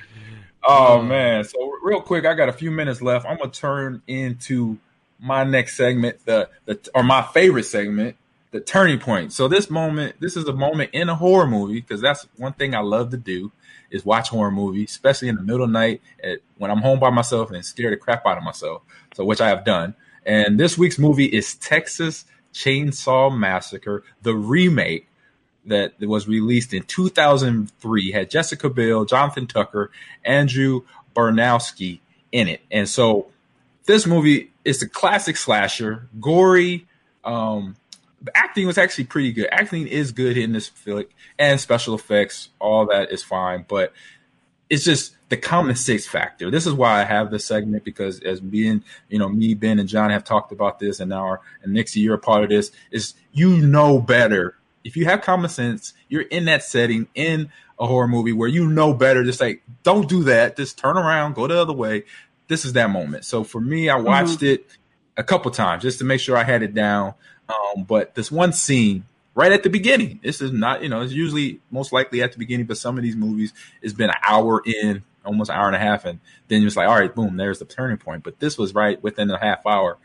[0.64, 1.44] oh man!
[1.44, 3.26] So real quick, I got a few minutes left.
[3.26, 4.78] I'm gonna turn into
[5.20, 8.16] my next segment, the the or my favorite segment,
[8.52, 9.34] the turning point.
[9.34, 12.76] So this moment, this is a moment in a horror movie because that's one thing
[12.76, 13.52] I love to do
[13.92, 17.00] is watch horror movies, especially in the middle of the night at, when I'm home
[17.00, 18.82] by myself and scare the crap out of myself.
[19.14, 19.96] So which I have done.
[20.26, 25.08] And this week's movie is Texas Chainsaw Massacre, the remake
[25.66, 29.92] that was released in 2003 had Jessica Biel, Jonathan Tucker,
[30.24, 30.82] Andrew
[31.16, 32.00] Bryniarski
[32.32, 32.62] in it.
[32.72, 33.28] And so
[33.86, 36.88] this movie is a classic slasher, gory.
[37.24, 37.76] Um,
[38.34, 39.48] acting was actually pretty good.
[39.52, 41.06] Acting is good in this film,
[41.38, 43.66] and special effects, all that is fine.
[43.68, 43.94] But
[44.70, 46.52] it's just the common sense factor.
[46.52, 49.88] This is why I have this segment because as being, you know, me, Ben, and
[49.88, 52.72] John have talked about this, and now our, and Nixie, you're a part of this.
[52.92, 55.94] Is you know better if you have common sense.
[56.08, 59.24] You're in that setting in a horror movie where you know better.
[59.24, 60.56] Just like don't do that.
[60.56, 62.06] Just turn around, go the other way.
[62.48, 63.26] This is that moment.
[63.26, 64.06] So for me, I mm-hmm.
[64.06, 64.66] watched it
[65.18, 67.14] a couple times just to make sure I had it down.
[67.50, 69.06] Um, but this one scene
[69.38, 70.20] right at the beginning.
[70.24, 73.04] This is not, you know, it's usually most likely at the beginning, but some of
[73.04, 76.62] these movies it's been an hour in, almost an hour and a half, and then
[76.62, 78.24] you're just like, all right, boom, there's the turning point.
[78.24, 79.98] But this was right within a half hour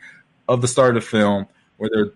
[0.47, 2.11] of the start of the film where they're,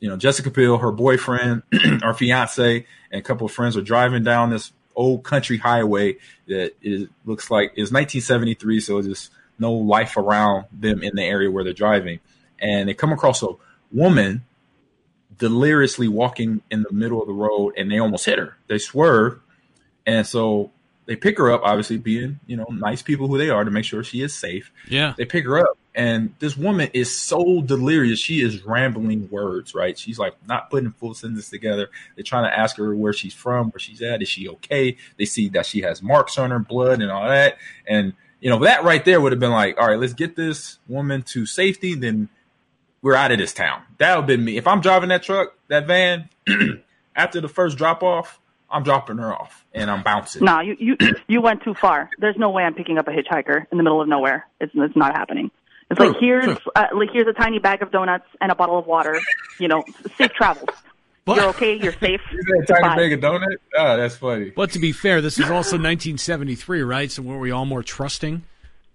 [0.00, 1.62] you know, Jessica Biel, her boyfriend,
[2.02, 6.16] or fiance, and a couple of friends are driving down this old country highway
[6.46, 11.50] that is looks like is 1973, so there's no life around them in the area
[11.50, 12.20] where they're driving,
[12.58, 13.48] and they come across a
[13.92, 14.44] woman
[15.40, 18.56] deliriously walking in the middle of the road and they almost hit her.
[18.68, 19.40] They swerve.
[20.06, 20.70] And so
[21.06, 23.84] they pick her up, obviously being, you know, nice people who they are to make
[23.84, 24.70] sure she is safe.
[24.88, 25.14] Yeah.
[25.16, 28.20] They pick her up and this woman is so delirious.
[28.20, 29.98] She is rambling words, right?
[29.98, 31.90] She's like not putting full sentences together.
[32.14, 34.22] They're trying to ask her where she's from, where she's at.
[34.22, 34.96] Is she okay?
[35.18, 37.58] They see that she has marks on her blood and all that.
[37.88, 40.78] And, you know, that right there would have been like, all right, let's get this
[40.86, 41.94] woman to safety.
[41.94, 42.28] Then
[43.02, 43.82] we're out of this town.
[43.98, 44.56] That would be me.
[44.56, 46.28] If I'm driving that truck, that van,
[47.16, 48.40] after the first drop off,
[48.70, 50.44] I'm dropping her off and I'm bouncing.
[50.44, 50.96] No, you, you
[51.26, 52.08] you went too far.
[52.18, 54.46] There's no way I'm picking up a hitchhiker in the middle of nowhere.
[54.60, 55.50] It's it's not happening.
[55.90, 58.78] It's True, like here's uh, like here's a tiny bag of donuts and a bottle
[58.78, 59.20] of water.
[59.58, 59.82] You know,
[60.16, 60.68] safe travels.
[61.24, 61.78] But, You're okay.
[61.78, 62.20] You're safe.
[62.32, 62.96] You said a tiny Bye.
[62.96, 63.56] bag of donut?
[63.76, 64.50] Oh, that's funny.
[64.50, 67.10] but to be fair, this is also 1973, right?
[67.10, 68.42] So were we all more trusting?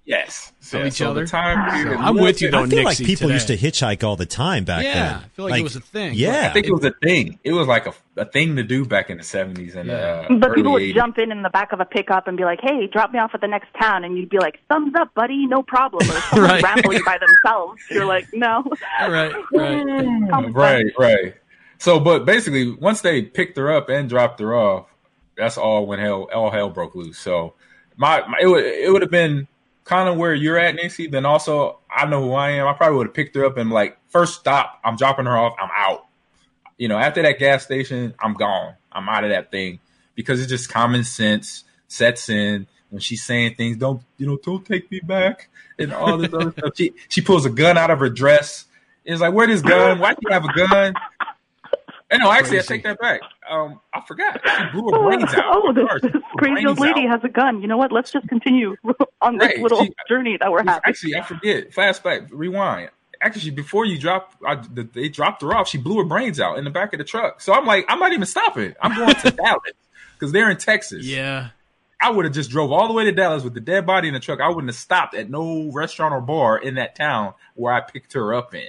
[0.07, 0.51] Yes.
[0.59, 1.27] So, Of each so the other?
[1.27, 3.33] time So I'm with you, though, I feel like people today.
[3.33, 5.13] used to hitchhike all the time back Yeah, then.
[5.15, 6.13] I feel like it was a thing.
[6.13, 7.39] Yeah, I think it was a thing.
[7.43, 9.95] It was like a, a thing to do back in the 70s and Yeah.
[10.29, 10.93] uh, But early people would 80s.
[10.93, 13.31] jump in in the back of a pickup and be like, "Hey, drop me off
[13.33, 16.49] at the next town," and you'd be like, "Thumbs up, buddy, no problem." Or someone
[16.51, 16.63] Right.
[16.63, 17.81] rambling by themselves.
[17.89, 18.63] You're like, "No."
[19.01, 19.85] Right, right.
[20.53, 21.33] Right, right.
[21.79, 24.85] So, but basically, once they picked her up and dropped her off,
[25.35, 27.17] that's all when hell all hell broke loose.
[27.17, 27.53] So,
[27.97, 29.47] my, my it would it would have been
[29.85, 31.07] kind of where you're at, Nancy.
[31.07, 32.67] Then also, I know who I am.
[32.67, 35.55] I probably would have picked her up and like first stop, I'm dropping her off.
[35.59, 36.05] I'm out.
[36.77, 38.73] You know, after that gas station, I'm gone.
[38.91, 39.79] I'm out of that thing
[40.13, 43.77] because it's just common sense sets in when she's saying things.
[43.77, 44.37] Don't you know?
[44.43, 46.73] Don't take me back and all this other stuff.
[46.75, 48.65] She she pulls a gun out of her dress.
[49.05, 49.99] It's like, where this gun?
[49.99, 50.93] Why do you have a gun?
[52.11, 53.19] And no, actually, I take that back.
[53.49, 54.39] Um, I forgot.
[54.45, 55.43] She blew her brains out.
[55.47, 57.13] Oh, this, First, this crazy old lady out.
[57.13, 57.61] has a gun.
[57.61, 57.91] You know what?
[57.91, 58.75] Let's just continue
[59.21, 59.59] on this Right.
[59.59, 60.81] little She- journey that we're having.
[60.85, 61.71] Actually, I forget.
[61.71, 62.91] Flashback, rewind.
[63.21, 65.67] Actually, before you drop, I, the, they dropped her off.
[65.67, 67.41] She blew her brains out in the back of the truck.
[67.41, 68.75] So I'm like, I'm not even stopping.
[68.81, 69.61] I'm going to Dallas
[70.13, 71.05] because they're in Texas.
[71.05, 71.49] Yeah.
[71.99, 74.13] I would have just drove all the way to Dallas with the dead body in
[74.13, 74.41] the truck.
[74.41, 78.13] I wouldn't have stopped at no restaurant or bar in that town where I picked
[78.13, 78.67] her up in.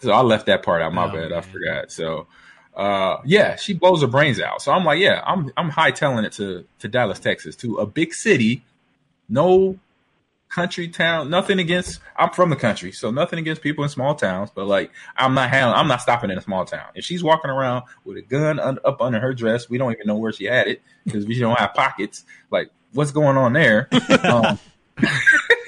[0.00, 0.92] So I left that part out.
[0.92, 1.32] My Oh, bad.
[1.32, 1.90] I forgot.
[1.92, 2.26] So
[2.74, 4.60] uh yeah, she blows her brains out.
[4.62, 8.12] So I'm like, yeah, I'm I'm hightailing it to to Dallas, Texas, to a big
[8.14, 8.62] city,
[9.28, 9.78] no
[10.48, 14.50] country town, nothing against I'm from the country, so nothing against people in small towns,
[14.54, 16.86] but like I'm not handling I'm not stopping in a small town.
[16.94, 20.06] If she's walking around with a gun un, up under her dress, we don't even
[20.06, 22.24] know where she had it because we don't have pockets.
[22.50, 23.88] Like what's going on there?
[24.24, 24.58] um,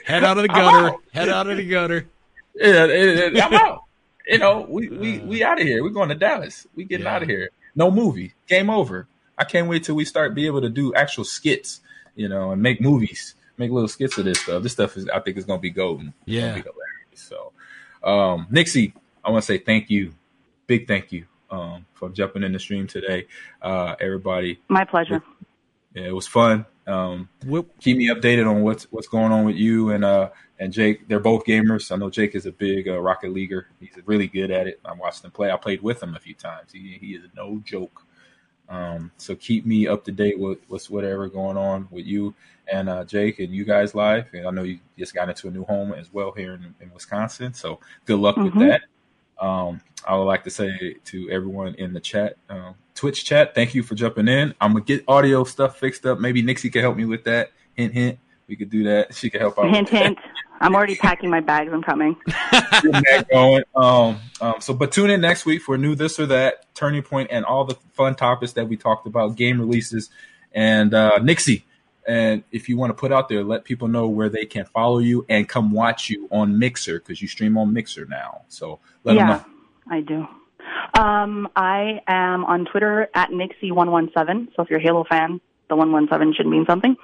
[0.05, 0.97] Head out of the gutter.
[1.12, 2.07] Head out of the gutter.
[2.55, 3.85] yeah, it- it- I'm out.
[4.29, 5.83] You know, we we we out of here.
[5.83, 6.66] We're going to Dallas.
[6.76, 7.14] We getting Yeah.
[7.16, 7.51] out of here.
[7.74, 8.35] No movie.
[8.47, 9.07] Game over.
[9.39, 11.81] I can't wait till we start be able to do actual skits.
[12.14, 14.62] You know, and make movies, make little skits of this stuff.
[14.64, 16.09] This stuff is, I think, is going to be golden.
[16.09, 16.41] It's Yeah.
[16.49, 17.14] gonna be hilarious.
[17.14, 17.53] So,
[18.03, 18.93] um, Nyxi,
[19.24, 20.14] I want to say thank you,
[20.66, 23.29] big thank you, um, for jumping in the stream today.
[23.62, 25.22] Uh, everybody, My pleasure.
[25.95, 26.66] yeah, it was fun.
[26.89, 27.28] Um,
[27.80, 31.07] keep me updated on what's what's going on with you and uh and Jake.
[31.07, 31.93] They're both gamers.
[31.93, 33.68] I know Jake is a big uh, Rocket Leaguer.
[33.78, 34.80] He's really good at it.
[34.84, 35.51] I watched him play.
[35.51, 36.72] I played with him a few times.
[36.72, 38.03] He he is no joke.
[38.68, 42.34] Um, so keep me up to date with what's whatever going on with you
[42.70, 44.26] and uh, Jake and you guys live.
[44.34, 46.93] And I know you just got into a new home as well here in, in
[46.93, 47.55] Wisconsin.
[47.55, 48.68] So good luck with Mhm.
[48.68, 48.82] that.
[49.41, 53.74] Um, I would like to say to everyone in the chat, um, Twitch chat, thank
[53.74, 54.55] you for jumping in.
[54.61, 56.18] I'm gonna get audio stuff fixed up.
[56.18, 57.53] Maybe Nyxi can help me with that.
[57.74, 58.18] Hint, hint.
[58.49, 59.14] We could do that.
[59.14, 59.70] She can help out.
[59.70, 60.18] Hint, hint.
[60.61, 61.72] I'm already packing my bags.
[61.72, 62.16] I'm coming.
[63.30, 63.62] Going.
[63.76, 67.03] Um, um, so, but tune in next week for a new this or that turning
[67.03, 70.11] point and all the fun topics that we talked about, game releases,
[70.53, 71.62] and uh, Nyxi.
[72.09, 74.98] And if you want to put out there, let people know where they can follow
[74.98, 78.42] you and come watch you on Mixer because you stream on Mixer now.
[78.48, 79.44] So let them yeah, know.
[79.90, 80.26] I do.
[80.98, 84.48] Um, I am on Twitter at Nyxi117.
[84.56, 86.96] So if you're a Halo fan, the 117 should mean something.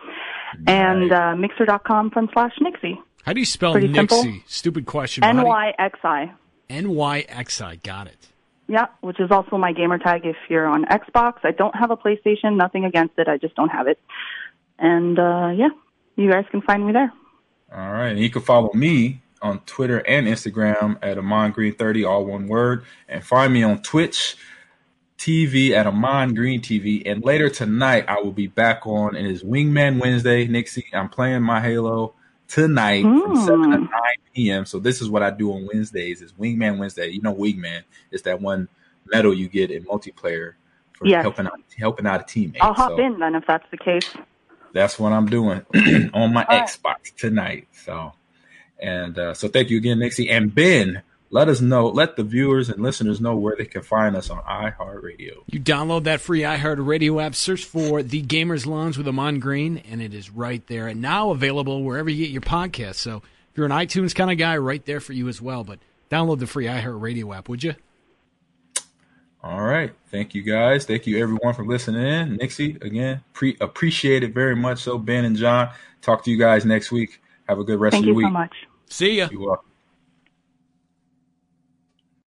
[0.66, 2.96] And uh, mixer.com front slash Nyxi.
[3.24, 4.08] How do you spell Pretty Nyxi?
[4.08, 4.40] simple.
[4.46, 5.20] Stupid question.
[5.20, 6.32] but how N do you- Y X I.
[6.70, 7.76] N-Y-X-I.
[7.76, 8.28] Got it.
[8.66, 11.34] Yeah, which is also my gamer tag if you're on Xbox.
[11.44, 13.28] I don't have a PlayStation, nothing against it.
[13.28, 13.98] I just don't have it.
[14.78, 15.68] And uh, yeah,
[16.16, 17.12] you guys can find me there.
[17.72, 18.08] All right.
[18.10, 22.46] And you can follow me on Twitter and Instagram at Ahman Green 30, all one
[22.46, 22.84] word.
[23.08, 24.36] And find me on Twitch
[25.18, 27.02] TV at Ahman Green TV.
[27.06, 29.16] And later tonight, I will be back on.
[29.16, 30.46] It is Wingman Wednesday.
[30.46, 32.14] Nyxi, I'm playing my Halo
[32.48, 33.88] tonight from 7 to 9
[34.34, 34.66] p.m.
[34.66, 37.08] So this is what I do on Wednesdays is Wingman Wednesday.
[37.08, 38.68] You know Wingman is that one
[39.06, 40.54] medal you get in multiplayer
[40.92, 41.22] for Yes.
[41.22, 42.58] helping out helping out a teammate.
[42.60, 44.14] I'll hop So- in then if that's the case.
[44.74, 45.64] That's what I'm doing
[46.12, 46.68] on my All right.
[46.68, 47.68] Xbox tonight.
[47.84, 48.12] So,
[48.78, 51.02] and uh, so thank you again, Nyxi and Ben.
[51.30, 54.42] Let us know, let the viewers and listeners know where they can find us on
[54.42, 55.42] iHeartRadio.
[55.46, 60.00] You download that free iHeartRadio app, search for The Gamers Lounge with Ahman Green, and
[60.00, 60.86] it is right there.
[60.86, 62.96] And now available wherever you get your podcasts.
[62.96, 63.16] So
[63.50, 65.64] if you're an iTunes kind of guy, right there for you as well.
[65.64, 67.74] But download the free iHeartRadio app, would you?
[69.44, 72.38] All right, thank you guys, thank you everyone for listening in.
[72.38, 74.78] Nyxi, again, pre- appreciate it very much.
[74.78, 75.68] So Ben and John,
[76.00, 77.20] talk to you guys next week.
[77.46, 78.24] Have a good rest Thank of your week.
[78.24, 78.56] Thank you so much.
[78.88, 79.28] See ya.
[79.30, 79.73] You're welcome.